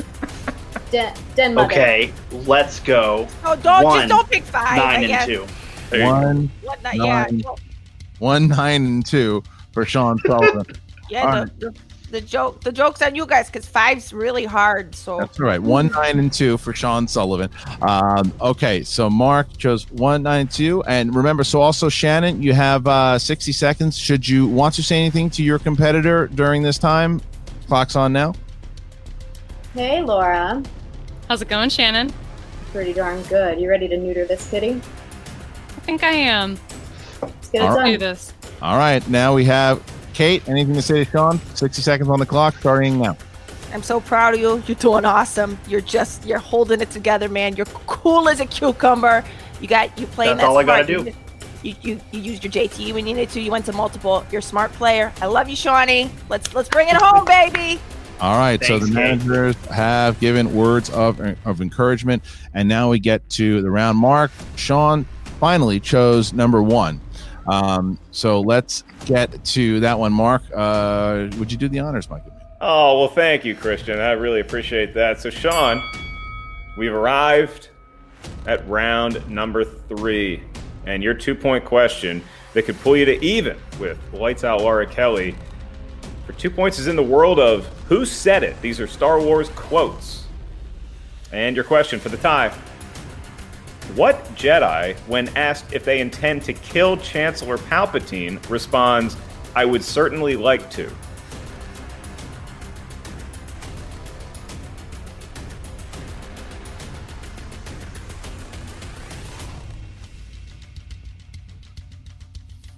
[0.91, 1.73] Den, den mother.
[1.73, 2.13] Okay.
[2.31, 3.27] Let's go.
[3.43, 4.79] Oh, don't one, just don't pick five.
[4.79, 5.27] I nine, guess.
[5.27, 5.53] and two.
[5.91, 7.43] One, What not, yeah, nine,
[8.19, 10.65] one, nine, and two for Sean Sullivan.
[11.09, 11.21] yeah.
[11.21, 11.59] The, right.
[11.59, 11.75] the,
[12.13, 14.93] the joke, the joke's on you guys because five's really hard.
[14.93, 15.61] So That's all right.
[15.61, 17.49] One, nine, and two for Sean Sullivan.
[17.81, 21.43] Um, okay, so Mark chose one, nine, two, and remember.
[21.43, 23.97] So also Shannon, you have uh, sixty seconds.
[23.97, 27.19] Should you want to say anything to your competitor during this time?
[27.67, 28.35] Clock's on now.
[29.73, 30.61] Hey, Laura.
[31.27, 32.13] How's it going, Shannon?
[32.71, 33.59] Pretty darn good.
[33.59, 34.79] You ready to neuter this kitty?
[35.83, 36.57] I think I am.
[37.21, 37.83] Let's get it All done.
[37.83, 37.91] right.
[37.91, 38.31] Do this.
[38.61, 40.47] All right, now we have Kate.
[40.47, 41.39] Anything to say to Sean?
[41.55, 43.17] Sixty seconds on the clock, starting now.
[43.73, 44.63] I'm so proud of you.
[44.65, 45.59] You're doing awesome.
[45.67, 47.57] You're just you're holding it together, man.
[47.57, 49.25] You're cool as a cucumber.
[49.59, 51.11] You got you playing That's that all I gotta do.
[51.63, 53.41] You, you you used your JT when you needed to.
[53.41, 54.25] You went to multiple.
[54.31, 55.11] You're a smart player.
[55.21, 56.09] I love you, Shawnee.
[56.29, 57.81] Let's let's bring it home, baby.
[58.21, 59.17] All right, so Thanks, the Kate.
[59.17, 62.23] managers have given words of of encouragement,
[62.53, 63.97] and now we get to the round.
[63.97, 65.05] Mark, Sean
[65.43, 67.01] finally chose number one.
[67.49, 70.13] Um, so let's get to that one.
[70.13, 72.23] Mark, uh, would you do the honors, Mike?
[72.61, 73.99] Oh, well, thank you, Christian.
[73.99, 75.19] I really appreciate that.
[75.19, 75.83] So, Sean,
[76.77, 77.67] we've arrived
[78.45, 80.41] at round number three.
[80.85, 82.23] And your two point question
[82.53, 85.35] that could pull you to even with Lights Out Laura Kelly
[86.25, 88.61] for two points is in the world of who said it.
[88.61, 90.23] These are Star Wars quotes.
[91.33, 92.57] And your question for the tie
[93.95, 99.15] What Jedi, when asked if they intend to kill Chancellor Palpatine, responds,
[99.55, 100.91] I would certainly like to?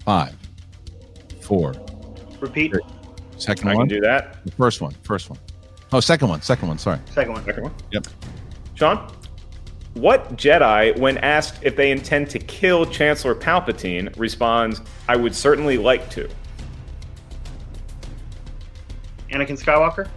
[0.03, 0.35] Five,
[1.41, 1.73] four,
[2.39, 2.73] Repeat.
[3.37, 3.87] second I can one.
[3.87, 4.43] do that.
[4.45, 5.39] The first one, first one.
[5.91, 6.77] Oh, second one, second one.
[6.77, 6.99] Sorry.
[7.11, 7.43] Second one.
[7.45, 7.73] Second one.
[7.91, 8.07] Yep.
[8.75, 9.11] Sean?
[9.95, 15.77] What Jedi, when asked if they intend to kill Chancellor Palpatine, responds, I would certainly
[15.77, 16.29] like to?
[19.31, 20.09] Anakin Skywalker?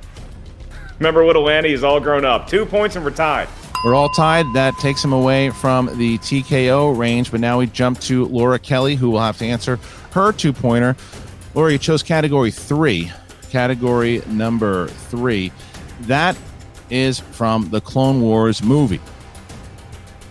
[0.99, 1.73] Remember Little Annie?
[1.73, 2.49] is all grown up.
[2.49, 3.49] Two points and we're tied.
[3.85, 4.47] We're all tied.
[4.53, 7.31] That takes him away from the TKO range.
[7.31, 9.79] But now we jump to Laura Kelly, who will have to answer
[10.11, 10.97] her two pointer.
[11.55, 13.13] Laura, you chose category three.
[13.51, 15.53] Category number three.
[16.03, 16.37] That
[16.91, 19.01] is from the Clone Wars movie.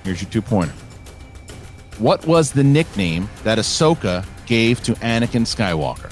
[0.08, 0.72] Here's your two pointer.
[1.98, 6.10] What was the nickname that Ahsoka gave to Anakin Skywalker?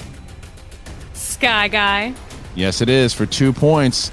[1.14, 2.12] Sky Guy.
[2.54, 4.12] Yes, it is for two points.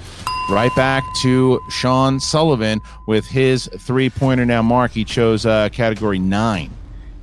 [0.50, 4.46] Right back to Sean Sullivan with his three pointer.
[4.46, 6.70] Now, Mark, he chose uh, category nine.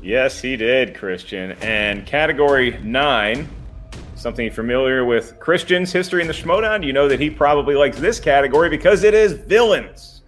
[0.03, 1.53] Yes, he did, Christian.
[1.63, 3.49] And category nine,
[4.17, 8.21] something familiar with Christian's history in the Schmoedown, you know that he probably likes this
[8.21, 10.20] category because it is villains.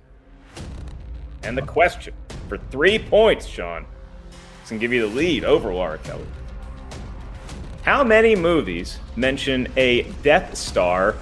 [1.45, 2.15] And the question
[2.49, 3.85] for three points, Sean,
[4.61, 6.27] this can give you the lead over Laura Kelly.
[7.83, 11.17] How many movies mention a Death Star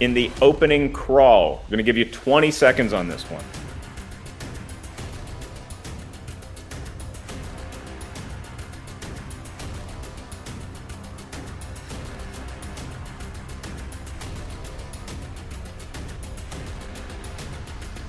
[0.00, 1.60] in the opening crawl?
[1.64, 3.44] I'm going to give you 20 seconds on this one.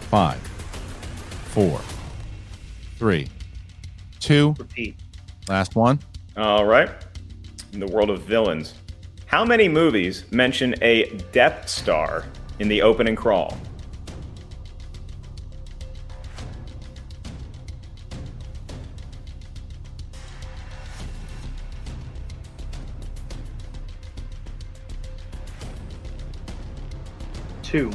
[0.10, 0.49] Five,
[1.50, 1.82] four,
[2.98, 3.28] three,
[4.20, 4.56] two.
[4.60, 4.96] Repeat.
[5.48, 6.00] Last one.
[6.38, 6.90] All right.
[7.74, 8.76] In the world of villains,
[9.26, 12.26] how many movies mention a Death Star
[12.60, 13.58] in the opening crawl?
[27.64, 27.92] Two.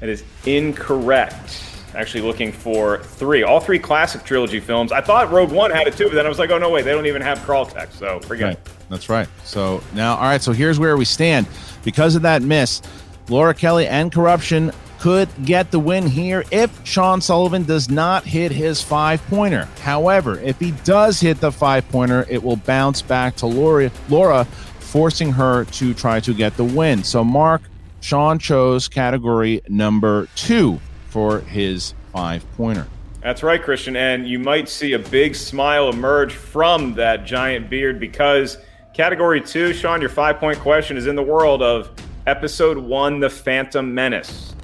[0.00, 1.62] That is incorrect.
[1.94, 3.42] Actually, looking for three.
[3.42, 4.92] All three classic trilogy films.
[4.92, 6.84] I thought Rogue One had it too, but then I was like, oh, no, wait,
[6.84, 8.52] they don't even have crawl text, so forget Right.
[8.56, 8.68] it.
[8.88, 9.28] That's right.
[9.44, 10.40] So now, all right.
[10.40, 11.46] So here's where we stand.
[11.84, 12.80] Because of that miss,
[13.28, 14.70] Laura Kelly and corruption
[15.00, 19.66] could get the win here if Sean Sullivan does not hit his five pointer.
[19.82, 24.44] However, if he does hit the five pointer, it will bounce back to Laura, Laura,
[24.78, 27.02] forcing her to try to get the win.
[27.02, 27.62] So, Mark,
[28.00, 32.86] Sean chose category number two for his five pointer.
[33.22, 33.96] That's right, Christian.
[33.96, 38.58] And you might see a big smile emerge from that giant beard because
[38.94, 41.90] category two, Sean, your five point question is in the world of
[42.26, 44.54] episode one, The Phantom Menace.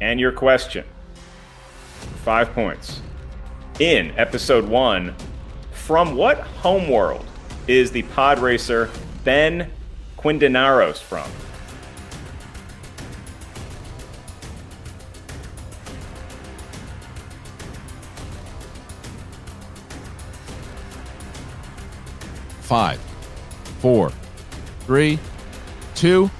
[0.00, 0.84] And your question,
[2.24, 3.02] five points.
[3.78, 5.14] In episode one,
[5.72, 7.24] from what homeworld
[7.68, 8.90] is the pod racer
[9.24, 9.70] Ben
[10.22, 11.28] Quadinaros from?
[22.60, 23.00] Five,
[23.80, 24.12] four,
[24.86, 25.18] three,
[25.96, 26.30] two.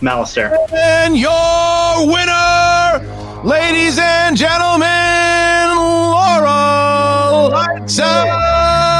[0.00, 0.54] Malastare.
[0.70, 8.91] And your winner, ladies and gentlemen, Laura Lights Out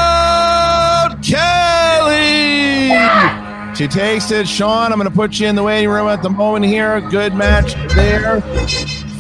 [3.75, 4.47] She takes it.
[4.47, 7.01] Sean, I'm going to put you in the waiting room at the moment here.
[7.01, 8.41] Good match there.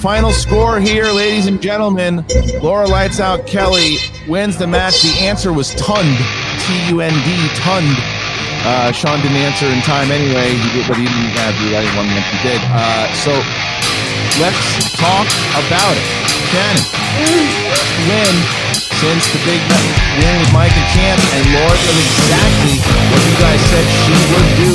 [0.02, 2.24] Final score here, ladies and gentlemen.
[2.60, 3.96] Laura Lights Out Kelly
[4.28, 5.02] wins the match.
[5.02, 6.18] The answer was Tund.
[6.60, 7.86] T U N D, Tund.
[8.64, 11.90] Uh, Sean didn't answer in time anyway, he did, but he didn't have the right
[11.98, 12.62] one that he did.
[12.70, 13.34] Uh, so
[14.38, 15.26] let's talk
[15.58, 16.06] about it.
[16.54, 16.86] Shannon,
[18.06, 18.61] win
[19.02, 19.58] since the big
[20.14, 22.78] win with Mike and Champ, and Laura does exactly
[23.10, 24.72] what you guys said she would do.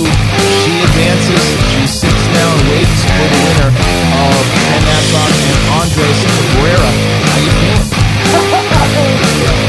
[0.68, 6.20] She advances, she sits now and waits for the winner of Ken Napzok and Andres
[6.28, 6.92] Cabrera.
[7.24, 7.88] How you feeling?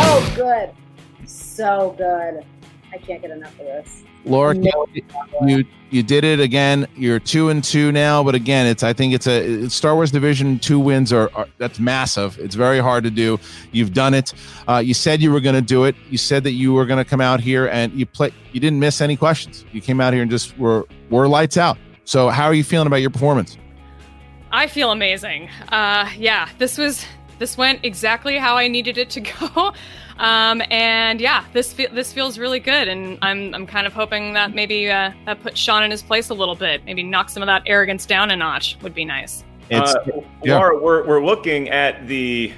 [0.00, 0.70] Oh, good.
[1.26, 2.44] So good.
[2.92, 4.02] I can't get enough of this.
[4.24, 4.86] Laura No.
[5.46, 6.86] You you did it again.
[6.96, 10.10] You're two and two now, but again, it's I think it's a it's Star Wars
[10.10, 12.38] Division two wins are, are that's massive.
[12.38, 13.38] It's very hard to do.
[13.72, 14.34] You've done it.
[14.66, 15.96] Uh, you said you were going to do it.
[16.10, 18.32] You said that you were going to come out here and you play.
[18.52, 19.64] You didn't miss any questions.
[19.72, 21.78] You came out here and just were were lights out.
[22.04, 23.56] So how are you feeling about your performance?
[24.50, 25.50] I feel amazing.
[25.68, 27.04] Uh, yeah, this was
[27.38, 29.20] this went exactly how I needed it to
[29.54, 29.72] go.
[30.18, 34.32] Um, and yeah, this fe- this feels really good, and I'm I'm kind of hoping
[34.32, 36.84] that maybe uh, that puts Sean in his place a little bit.
[36.84, 39.44] Maybe knock some of that arrogance down a notch would be nice.
[39.70, 40.56] It's Uh, yeah.
[40.56, 42.52] Laura, we're, we're looking at the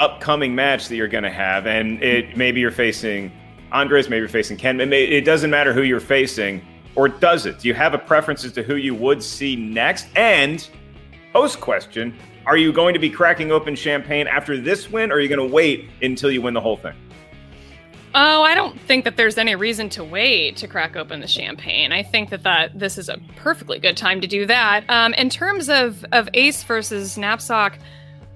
[0.00, 3.30] upcoming match that you're going to have, and it maybe you're facing
[3.70, 4.80] Andres, maybe you're facing Ken.
[4.80, 6.64] It, may, it doesn't matter who you're facing,
[6.94, 7.58] or does it?
[7.58, 10.06] Do you have a preference as to who you would see next?
[10.16, 10.68] And
[11.32, 12.16] post question.
[12.46, 15.48] Are you going to be cracking open champagne after this win, or are you going
[15.48, 16.94] to wait until you win the whole thing?
[18.16, 21.90] Oh, I don't think that there's any reason to wait to crack open the champagne.
[21.90, 24.88] I think that, that this is a perfectly good time to do that.
[24.88, 27.74] Um, in terms of, of Ace versus Napzok,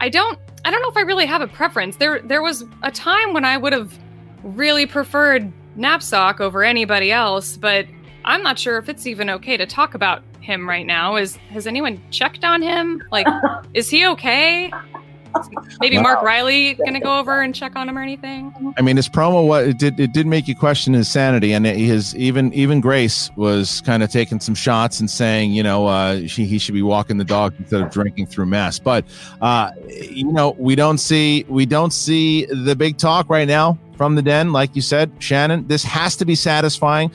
[0.01, 1.97] I don't I don't know if I really have a preference.
[1.97, 3.97] There there was a time when I would have
[4.43, 7.87] really preferred Napzok over anybody else, but
[8.25, 11.16] I'm not sure if it's even okay to talk about him right now.
[11.16, 13.03] Is has anyone checked on him?
[13.11, 13.27] Like,
[13.75, 14.73] is he okay?
[15.81, 18.75] Maybe Mark Riley gonna go over and check on him or anything?
[18.77, 21.66] I mean, his promo what it did it did make you question his sanity, and
[21.66, 26.27] his even even Grace was kind of taking some shots and saying, you know, uh,
[26.27, 28.79] she, he should be walking the dog instead of drinking through mess.
[28.79, 29.05] But
[29.41, 34.14] uh, you know, we don't see we don't see the big talk right now from
[34.14, 35.66] the den, like you said, Shannon.
[35.69, 37.12] This has to be satisfying.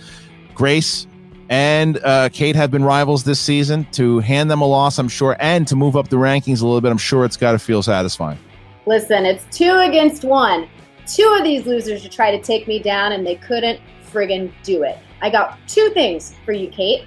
[0.54, 1.08] Grace
[1.50, 3.86] and uh, Kate have been rivals this season.
[3.94, 6.82] To hand them a loss, I'm sure, and to move up the rankings a little
[6.82, 8.40] bit, I'm sure it's got to feel satisfying.
[8.86, 10.68] Listen, it's two against one.
[11.06, 13.80] Two of these losers to try to take me down, and they couldn't
[14.12, 14.98] friggin' do it.
[15.22, 17.04] I got two things for you, Kate.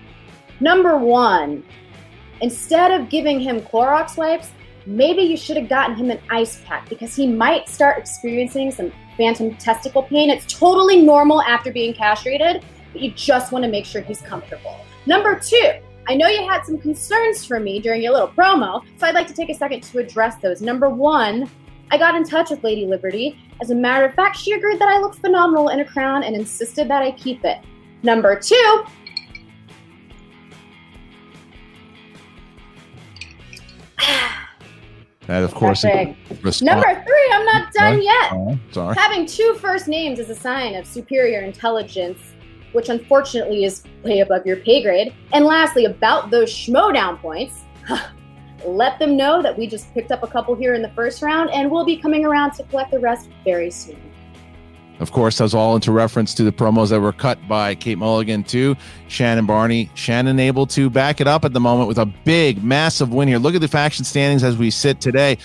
[0.61, 1.65] Number one,
[2.41, 4.53] instead of giving him Clorox wipes,
[4.87, 8.93] maybe you should have gotten him an ice pack because he might start experiencing some
[9.17, 10.31] phantom testicle pain.
[10.31, 12.65] It's totally normal after being castrated,
[12.97, 14.81] but you just want to make sure he's comfortable.
[15.05, 15.73] Number two,
[16.09, 19.27] I know you had some concerns for me during your little promo, so I'd like
[19.27, 20.63] to take a second to address those.
[20.63, 21.51] Number one,
[21.91, 23.39] I got in touch with Lady Liberty.
[23.61, 26.35] As a matter of fact, she agreed that I look phenomenal in a crown and
[26.35, 27.59] insisted that I keep it.
[28.03, 28.85] Number two,
[35.27, 38.33] That, of course, number three, I'm not done yet.
[38.33, 38.95] Oh, sorry.
[38.95, 42.36] Having two first names is a sign of superior intelligence,
[42.73, 45.15] which unfortunately is way above your pay grade.
[45.33, 47.65] And lastly, about those Schmoedown points,
[48.65, 51.51] let them know that we just picked up a couple here in the first round,
[51.51, 54.01] and we'll be coming around to collect the rest very soon.
[54.99, 58.45] Of course, that's all into reference to the promos that were cut by Kate Mulligan
[58.45, 58.77] to
[59.09, 59.91] Shannon Barney.
[59.95, 63.39] Shannon able to back it up at the moment with a big, massive win here.
[63.39, 65.37] Look at the faction standings as we sit today.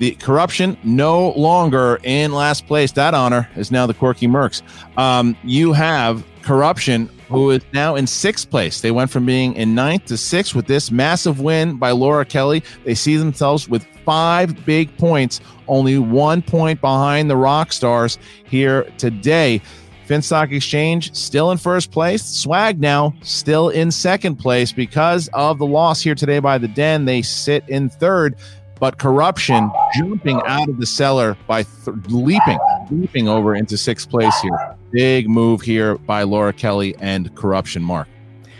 [0.00, 2.90] The corruption no longer in last place.
[2.92, 4.62] That honor is now the Quirky Mercs.
[4.98, 8.80] Um, you have corruption who is now in sixth place.
[8.80, 12.62] They went from being in ninth to sixth with this massive win by Laura Kelly.
[12.84, 18.84] They see themselves with five big points, only one point behind the Rock Stars here
[18.98, 19.62] today.
[20.08, 22.24] Finstock Exchange still in first place.
[22.24, 27.04] Swag now still in second place because of the loss here today by the Den.
[27.04, 28.34] They sit in third,
[28.80, 32.58] but corruption jumping out of the cellar by th- leaping,
[32.90, 34.76] leaping over into sixth place here.
[34.90, 37.82] Big move here by Laura Kelly and corruption.
[37.82, 38.08] Mark.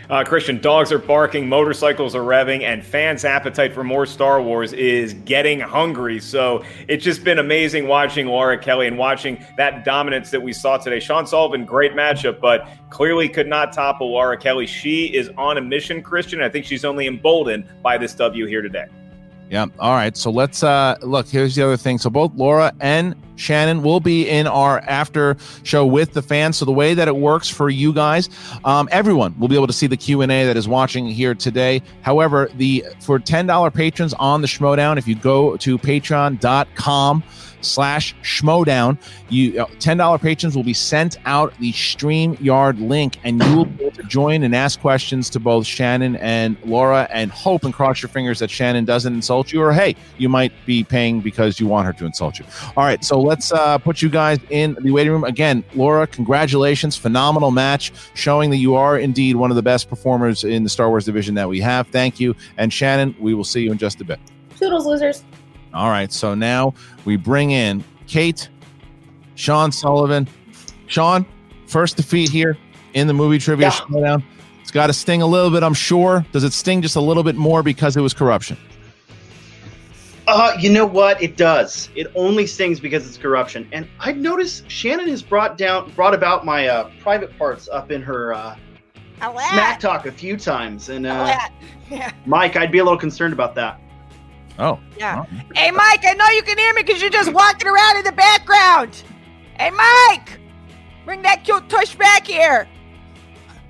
[0.09, 4.73] Uh, Christian, dogs are barking, motorcycles are revving, and fans' appetite for more Star Wars
[4.73, 6.19] is getting hungry.
[6.19, 10.75] So it's just been amazing watching Laura Kelly and watching that dominance that we saw
[10.75, 10.99] today.
[10.99, 14.67] Sean Sullivan, great matchup, but clearly could not topple Laura Kelly.
[14.67, 16.41] She is on a mission, Christian.
[16.41, 18.87] I think she's only emboldened by this W here today.
[19.51, 19.65] Yeah.
[19.79, 20.15] All right.
[20.15, 21.27] So let's uh look.
[21.27, 21.97] Here's the other thing.
[21.97, 26.55] So both Laura and Shannon will be in our after show with the fans.
[26.55, 28.29] So the way that it works for you guys,
[28.63, 31.35] um, everyone will be able to see the Q and A that is watching here
[31.35, 31.81] today.
[32.01, 37.21] However, the for ten dollar patrons on the Schmoedown, if you go to Patreon.com
[37.61, 38.97] slash schmodown
[39.29, 43.65] you uh, $10 patrons will be sent out the stream yard link and you will
[43.65, 47.73] be able to join and ask questions to both shannon and laura and hope and
[47.73, 51.59] cross your fingers that shannon doesn't insult you or hey you might be paying because
[51.59, 52.45] you want her to insult you.
[52.75, 55.23] All right so let's uh, put you guys in the waiting room.
[55.23, 56.95] Again laura congratulations.
[56.95, 60.89] Phenomenal match showing that you are indeed one of the best performers in the star
[60.89, 61.87] wars division that we have.
[61.87, 62.35] Thank you.
[62.57, 64.19] And shannon we will see you in just a bit.
[64.57, 65.23] Toodles, losers.
[65.73, 66.73] All right, so now
[67.05, 68.49] we bring in Kate,
[69.35, 70.27] Sean Sullivan.
[70.87, 71.25] Sean,
[71.67, 72.57] first defeat here
[72.93, 73.71] in the movie trivia Yeah.
[73.71, 74.23] showdown.
[74.61, 76.25] It's got to sting a little bit, I'm sure.
[76.31, 78.57] Does it sting just a little bit more because it was corruption?
[80.27, 81.21] Uh, you know what?
[81.21, 81.89] It does.
[81.95, 83.67] It only stings because it's corruption.
[83.71, 88.01] And I've noticed Shannon has brought down, brought about my uh, private parts up in
[88.03, 88.55] her uh,
[89.19, 90.89] smack talk a few times.
[90.89, 91.35] And uh,
[91.89, 92.11] Yeah.
[92.25, 93.81] Mike, I'd be a little concerned about that.
[94.61, 95.25] Oh, Yeah.
[95.55, 98.11] Hey, Mike, I know you can hear me because you're just walking around in the
[98.11, 99.03] background.
[99.57, 100.39] Hey, Mike,
[101.03, 102.67] bring that cute tush back here.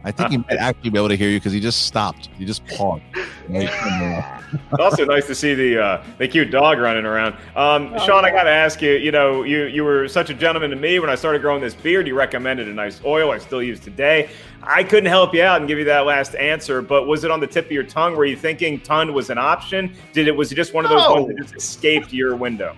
[0.04, 2.30] I think he might actually be able to hear you because he just stopped.
[2.38, 3.04] He just paused.
[3.50, 7.34] It's also nice to see the uh, the cute dog running around.
[7.56, 8.92] Um, Oh, Sean, I got to ask you.
[8.94, 11.74] You know, you you were such a gentleman to me when I started growing this
[11.74, 12.06] beard.
[12.08, 14.30] You recommended a nice oil I still use today.
[14.64, 17.40] I couldn't help you out and give you that last answer, but was it on
[17.40, 18.16] the tip of your tongue?
[18.16, 19.96] Were you thinking Tund was an option?
[20.12, 21.14] Did it was it just one of those No.
[21.14, 22.76] ones that just escaped your window?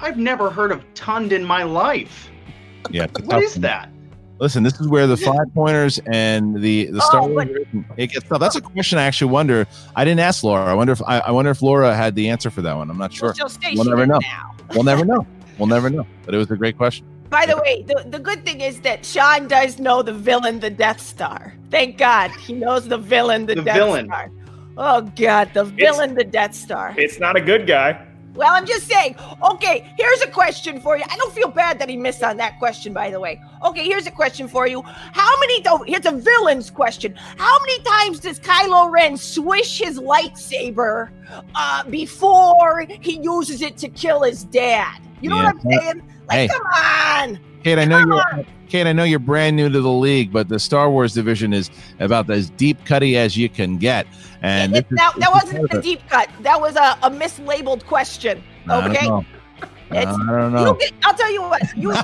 [0.00, 2.28] I've never heard of Tund in my life.
[2.90, 3.04] Yeah.
[3.04, 3.60] it's a What tough is one.
[3.62, 3.88] that?
[4.38, 7.48] Listen, this is where the five pointers and the the oh, Star Oh, Wars
[7.96, 8.40] it gets tough.
[8.40, 9.66] That's a question I actually wonder.
[9.94, 10.64] I didn't ask Laura.
[10.64, 12.90] I wonder if I, I wonder if Laura had the answer for that one.
[12.90, 13.34] I'm not sure.
[13.34, 14.18] She'll stay We'll never know.
[14.18, 14.54] now.
[14.74, 15.26] We'll never know.
[15.58, 16.06] We'll never know.
[16.24, 17.04] But it was a great question.
[17.28, 20.70] By the way, the, the good thing is that Sean does know the villain, the
[20.70, 21.54] Death Star.
[21.70, 24.06] Thank God he knows the villain, the, The Death villain.
[24.06, 24.30] Star.
[24.78, 26.94] Oh God, the villain, the Death Star.
[26.96, 28.04] It's not a good guy.
[28.34, 29.16] Well, I'm just saying.
[29.42, 31.04] Okay, here's a question for you.
[31.08, 33.40] I don't feel bad that he missed on that question, by the way.
[33.64, 34.82] Okay, here's a question for you.
[34.82, 35.62] How many?
[35.66, 37.14] Oh, here's a villain's question.
[37.16, 41.10] How many times does Kylo Ren swish his lightsaber
[41.54, 44.98] uh, before he uses it to kill his dad?
[45.20, 46.02] You know what I'm saying?
[46.28, 46.48] Like, Hey.
[46.48, 47.40] come on.
[47.62, 50.58] Kate, I know Come you're I know you're brand new to the league, but the
[50.58, 51.70] Star Wars division is
[52.00, 54.06] about as deep cutty as you can get.
[54.42, 56.28] And It- is- that, wasn't a deep cut.
[56.40, 58.42] That was a, a mislabeled question.
[58.68, 59.06] I don't Okay.
[59.08, 59.24] know.
[59.92, 60.74] I don't know.
[60.74, 61.62] Get, I'll tell you what.
[61.76, 61.90] You,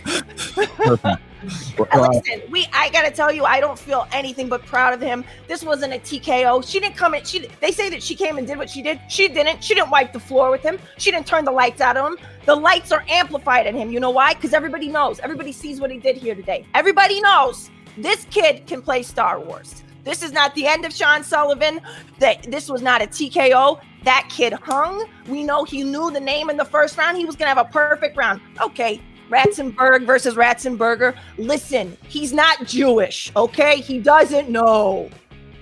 [0.84, 5.24] Listen, Listen, we I gotta tell you, I don't feel anything but proud of him.
[5.48, 6.66] This wasn't a TKO.
[6.68, 7.24] She didn't come in.
[7.24, 9.00] She they say that she came and did what she did.
[9.08, 9.64] She didn't.
[9.64, 10.78] She didn't wipe the floor with him.
[10.98, 12.18] She didn't turn the lights out on him.
[12.50, 13.92] The lights are amplified on him.
[13.92, 14.34] You know why?
[14.34, 15.20] Because everybody knows.
[15.20, 16.66] Everybody sees what he did here today.
[16.74, 19.84] Everybody knows this kid can play Star Wars.
[20.02, 21.80] This is not the end of Sean Sullivan.
[22.18, 23.80] That this was not a TKO.
[24.02, 25.06] That kid hung.
[25.28, 27.16] We know he knew the name in the first round.
[27.16, 28.40] He was gonna have a perfect round.
[28.60, 31.16] Okay, Ratzenberg versus Ratzenberger.
[31.38, 33.80] Listen, he's not Jewish, okay?
[33.80, 35.08] He doesn't know.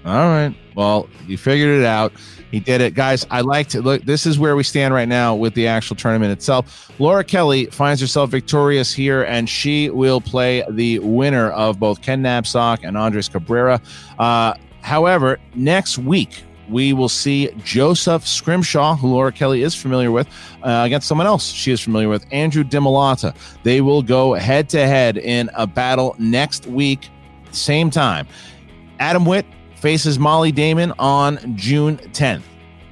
[0.07, 0.57] All right.
[0.75, 2.15] Well, you figured it out.
[2.51, 2.95] He did it.
[2.95, 4.03] Guys, I liked to look.
[4.03, 6.91] This is where we stand right now with the actual tournament itself.
[6.99, 12.23] Laura Kelly finds herself victorious here, and she will play the winner of both Ken
[12.23, 13.81] Napzok and Andres Cabrera.
[14.19, 20.29] Uh, however, next week, we will see Joseph Scrimshaw, who Laura Kelly is familiar with,
[20.63, 23.35] uh, against someone else she is familiar with, Andrew Dimolata.
[23.63, 27.09] They will go head to head in a battle next week,
[27.53, 28.27] same time.
[29.01, 29.47] Adam Witt
[29.79, 32.43] faces Molly Damon on June 10th.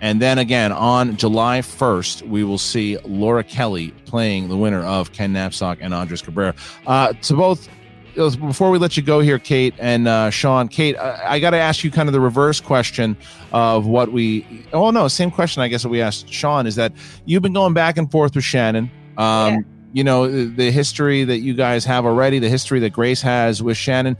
[0.00, 5.12] And then again on July 1st, we will see Laura Kelly playing the winner of
[5.12, 6.54] Ken Napzok and Andres Cabrera.
[6.86, 7.68] Uh, to both,
[8.14, 11.56] before we let you go here, Kate and uh, Sean, Kate, I, I got to
[11.56, 13.16] ask you kind of the reverse question
[13.52, 16.92] of what we, oh no, same question I guess that we asked Sean is that
[17.24, 18.90] you've been going back and forth with Shannon.
[19.16, 23.22] Um, You know, the, the history that you guys have already, the history that Grace
[23.22, 24.18] has with Shannon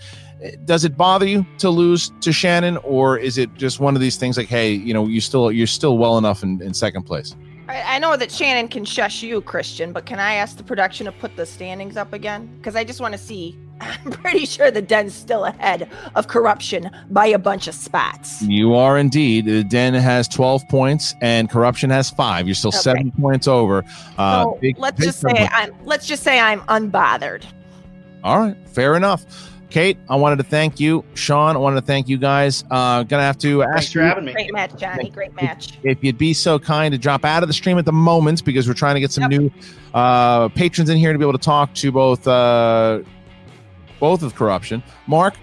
[0.64, 4.16] does it bother you to lose to Shannon, or is it just one of these
[4.16, 7.34] things like, hey, you know, you still you're still well enough in, in second place?
[7.68, 11.12] I, know that Shannon can shush you, Christian, but can I ask the production to
[11.12, 12.46] put the standings up again?
[12.58, 13.58] Because I just want to see.
[13.80, 18.40] I'm pretty sure the den's still ahead of corruption by a bunch of spots.
[18.42, 19.46] You are indeed.
[19.46, 22.46] The Den has 12 points and corruption has five.
[22.46, 22.78] You're still Okay.
[22.78, 23.84] seven points over.
[24.16, 25.48] Uh, so big- let's big just say.
[25.52, 25.74] I'm.
[25.84, 27.44] Let's just say I'm unbothered.
[28.24, 29.26] All right, fair enough.
[29.68, 31.04] Kate, I wanted to thank you.
[31.14, 32.64] Sean, I wanted to thank you guys.
[32.70, 34.32] Uh, gonna have to ask Thanks for you- having me.
[34.32, 35.10] Great match, Johnny.
[35.10, 35.78] Great match.
[35.82, 38.68] if you'd be so kind to drop out of the stream at the moment because
[38.68, 39.50] we're trying to get some new
[39.92, 43.00] uh, patrons in here to be able to talk to both uh,
[43.98, 44.82] both of corruption.
[45.06, 45.34] Mark,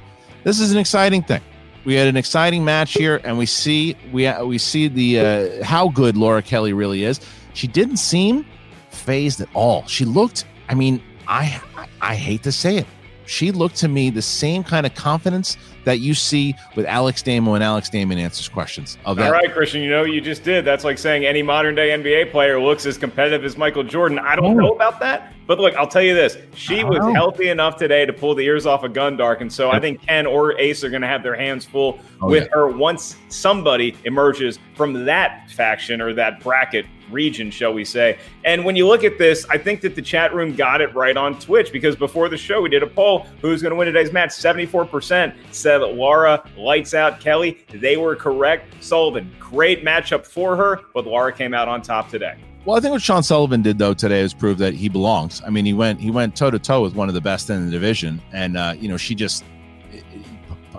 [0.43, 1.41] this is an exciting thing.
[1.85, 5.89] We had an exciting match here, and we see we we see the uh, how
[5.89, 7.19] good Laura Kelly really is.
[7.53, 8.45] She didn't seem
[8.89, 9.85] phased at all.
[9.87, 10.45] She looked.
[10.69, 12.87] I mean, I I, I hate to say it.
[13.25, 17.53] She looked to me the same kind of confidence that you see with Alex Damo
[17.53, 18.97] and Alex Damon answers questions.
[19.05, 20.65] Of that All right, Christian, you know what you just did.
[20.65, 24.19] That's like saying any modern day NBA player looks as competitive as Michael Jordan.
[24.19, 24.53] I don't oh.
[24.53, 27.13] know about that, but look, I'll tell you this: she was know.
[27.13, 30.01] healthy enough today to pull the ears off a of Gundark, and so I think
[30.01, 32.53] Ken or Ace are going to have their hands full Oh, with yeah.
[32.53, 38.17] her once somebody emerges from that faction or that bracket region, shall we say.
[38.45, 41.15] And when you look at this, I think that the chat room got it right
[41.15, 44.11] on Twitch because before the show, we did a poll who's going to win today's
[44.11, 44.31] match.
[44.31, 47.65] 74% said Laura, lights out Kelly.
[47.69, 48.83] They were correct.
[48.83, 52.37] Sullivan, great matchup for her, but Laura came out on top today.
[52.65, 55.41] Well, I think what Sean Sullivan did though today is prove that he belongs.
[55.45, 57.65] I mean, he went he went toe to toe with one of the best in
[57.65, 59.43] the division, and uh, you know she just,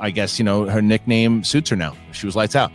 [0.00, 1.94] I guess you know her nickname suits her now.
[2.12, 2.72] She was lights out.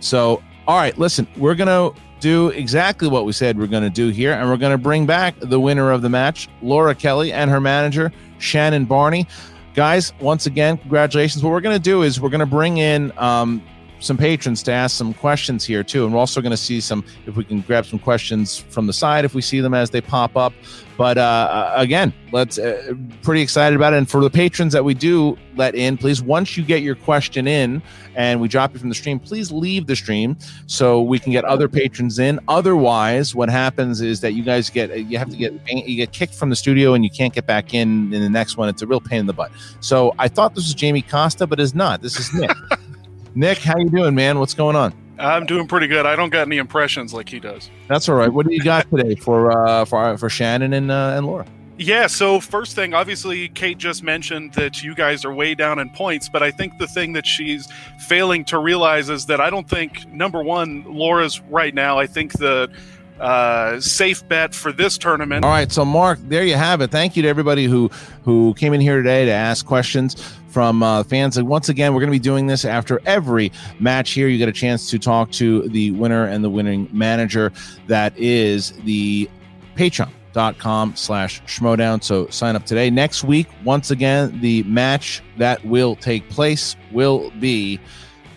[0.00, 1.90] So, all right, listen, we're gonna
[2.20, 5.58] do exactly what we said we're gonna do here, and we're gonna bring back the
[5.58, 9.26] winner of the match, Laura Kelly, and her manager Shannon Barney.
[9.74, 11.42] Guys, once again, congratulations.
[11.42, 13.62] What we're gonna do is we're gonna bring in um,
[14.00, 17.04] some patrons to ask some questions here too, and we're also going to see some
[17.26, 20.00] if we can grab some questions from the side if we see them as they
[20.00, 20.52] pop up.
[21.00, 22.92] But uh, again, let's uh,
[23.22, 23.96] pretty excited about it.
[23.96, 27.48] And for the patrons that we do let in, please once you get your question
[27.48, 27.82] in
[28.16, 30.36] and we drop you from the stream, please leave the stream
[30.66, 32.38] so we can get other patrons in.
[32.48, 36.34] Otherwise, what happens is that you guys get you have to get you get kicked
[36.34, 38.68] from the studio and you can't get back in in the next one.
[38.68, 39.50] It's a real pain in the butt.
[39.80, 42.02] So I thought this was Jamie Costa, but it's not.
[42.02, 42.50] This is Nick.
[43.34, 44.38] Nick, how you doing, man?
[44.38, 44.92] What's going on?
[45.20, 46.06] I'm doing pretty good.
[46.06, 47.70] I don't got any impressions like he does.
[47.88, 48.32] That's all right.
[48.32, 51.46] What do you got today for uh, for for Shannon and uh, and Laura?
[51.80, 55.88] Yeah, so first thing, obviously, Kate just mentioned that you guys are way down in
[55.88, 59.66] points, but I think the thing that she's failing to realize is that I don't
[59.66, 61.98] think, number one, Laura's right now.
[61.98, 62.70] I think the
[63.18, 65.42] uh, safe bet for this tournament.
[65.42, 66.90] All right, so Mark, there you have it.
[66.90, 67.90] Thank you to everybody who
[68.24, 70.16] who came in here today to ask questions
[70.50, 71.36] from uh, fans.
[71.36, 74.28] And once again, we're going to be doing this after every match here.
[74.28, 77.52] You get a chance to talk to the winner and the winning manager.
[77.86, 79.30] That is the
[79.76, 82.02] patreon.com slash schmoedown.
[82.02, 82.90] So sign up today.
[82.90, 87.80] Next week, once again, the match that will take place will be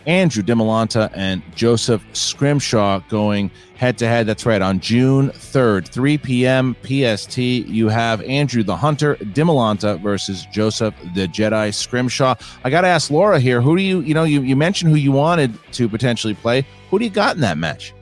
[0.05, 4.27] Andrew Dimolanta and Joseph Scrimshaw going head to head.
[4.27, 4.61] That's right.
[4.61, 6.75] On June 3rd, 3 p.m.
[6.83, 12.35] PST, you have Andrew the Hunter Dimolanta versus Joseph the Jedi Scrimshaw.
[12.63, 14.97] I got to ask Laura here who do you, you know, you, you mentioned who
[14.97, 16.65] you wanted to potentially play.
[16.89, 17.93] Who do you got in that match?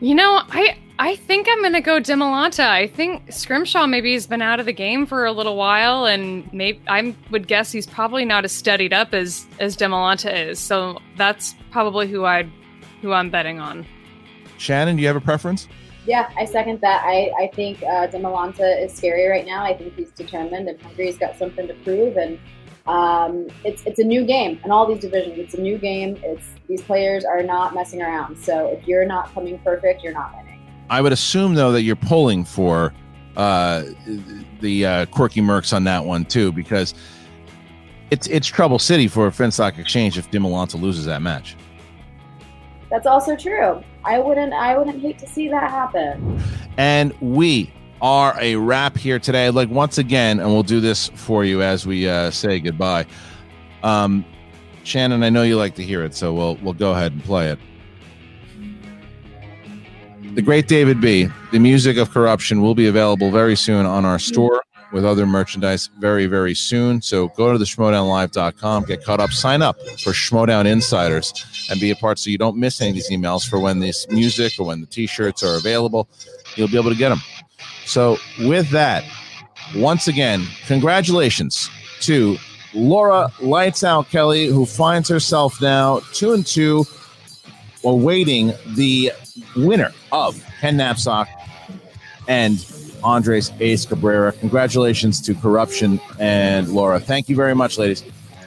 [0.00, 2.66] You know, I I think I'm gonna go Demolanta.
[2.66, 6.50] I think Scrimshaw maybe has been out of the game for a little while, and
[6.52, 10.58] maybe I would guess he's probably not as studied up as as Demolanta is.
[10.58, 12.44] So that's probably who I
[13.00, 13.86] who I'm betting on.
[14.58, 15.66] Shannon, do you have a preference?
[16.06, 17.04] Yeah, I second that.
[17.04, 19.64] I, I think uh, Demolanta is scary right now.
[19.64, 21.06] I think he's determined and hungry.
[21.06, 22.38] He's got something to prove, and
[22.86, 25.38] um, it's it's a new game in all these divisions.
[25.38, 26.18] It's a new game.
[26.22, 28.36] It's these players are not messing around.
[28.36, 30.51] So if you're not coming perfect, you're not winning.
[30.92, 32.92] I would assume though that you're pulling for
[33.38, 33.84] uh,
[34.60, 36.92] the uh, quirky mercs on that one too, because
[38.10, 41.56] it's it's trouble city for Finstock Exchange if Dimolanta loses that match.
[42.90, 43.82] That's also true.
[44.04, 46.38] I wouldn't I wouldn't hate to see that happen.
[46.76, 47.72] And we
[48.02, 49.48] are a wrap here today.
[49.48, 53.06] Like once again, and we'll do this for you as we uh, say goodbye.
[53.82, 54.26] Um,
[54.84, 57.48] Shannon, I know you like to hear it, so we'll we'll go ahead and play
[57.48, 57.58] it.
[60.34, 61.28] The great David B.
[61.50, 65.90] The music of corruption will be available very soon on our store with other merchandise
[65.98, 67.02] very, very soon.
[67.02, 71.90] So go to the schmoedownlive.com, get caught up, sign up for Schmoedown Insiders, and be
[71.90, 74.66] a part so you don't miss any of these emails for when this music or
[74.66, 76.08] when the t-shirts are available.
[76.56, 77.20] You'll be able to get them.
[77.84, 79.04] So with that,
[79.76, 81.68] once again, congratulations
[82.00, 82.38] to
[82.72, 86.86] Laura Lights Out Kelly, who finds herself now two and two,
[87.84, 89.12] awaiting the
[89.56, 91.26] winner of Ken Napzok
[92.28, 92.64] and
[93.02, 94.32] Andres Ace Cabrera.
[94.32, 97.00] Congratulations to Corruption and Laura.
[97.00, 98.04] Thank you very much, ladies.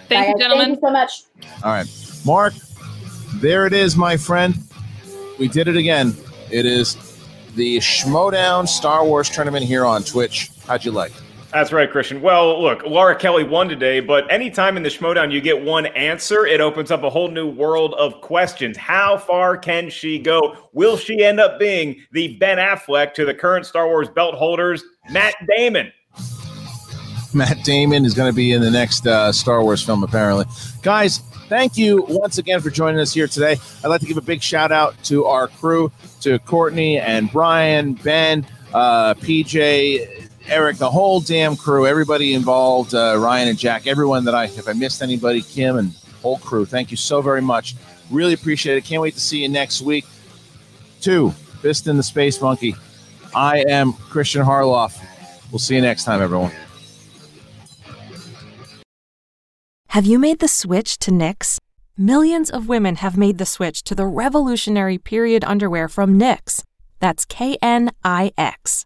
[0.07, 0.67] Thank you, gentlemen.
[0.67, 1.23] Thank you so much.
[1.63, 1.87] All right.
[2.25, 2.53] Mark,
[3.35, 4.55] there it is, my friend.
[5.37, 6.15] We did it again.
[6.51, 6.95] It is
[7.55, 10.51] the Schmoedown Star Wars tournament here on Twitch.
[10.67, 11.24] How'd you like it?
[11.55, 12.21] That's right, Christian.
[12.21, 16.45] Well, look, Laura Kelly won today, but anytime in the Schmoedown you get one answer,
[16.45, 18.75] it opens up a whole new world of questions.
[18.75, 20.69] How far can she go?
[20.73, 24.83] Will she end up being the Ben Affleck to the current Star Wars belt holders,
[25.11, 25.93] Matt Damon?
[27.33, 30.43] Matt Damon is going to be in the next uh, Star Wars film, apparently.
[30.81, 33.55] Guys, thank you once again for joining us here today.
[33.81, 35.89] I'd like to give a big shout out to our crew,
[36.19, 43.17] to Courtney and Brian, Ben, uh, PJ, Eric, the whole damn crew, everybody involved, uh,
[43.17, 45.91] Ryan and Jack, everyone that I, if I missed anybody, Kim and
[46.21, 47.75] whole crew, thank you so very much.
[48.11, 48.85] Really appreciate it.
[48.85, 50.05] Can't wait to see you next week.
[51.01, 51.31] Two,
[51.61, 52.75] Fist in the Space Monkey.
[53.33, 55.03] I am Christian Harloff.
[55.51, 56.51] We'll see you next time, everyone.
[59.89, 61.57] Have you made the switch to Knix?
[61.97, 66.61] Millions of women have made the switch to the revolutionary period underwear from Knix.
[66.99, 68.85] That's K N I X.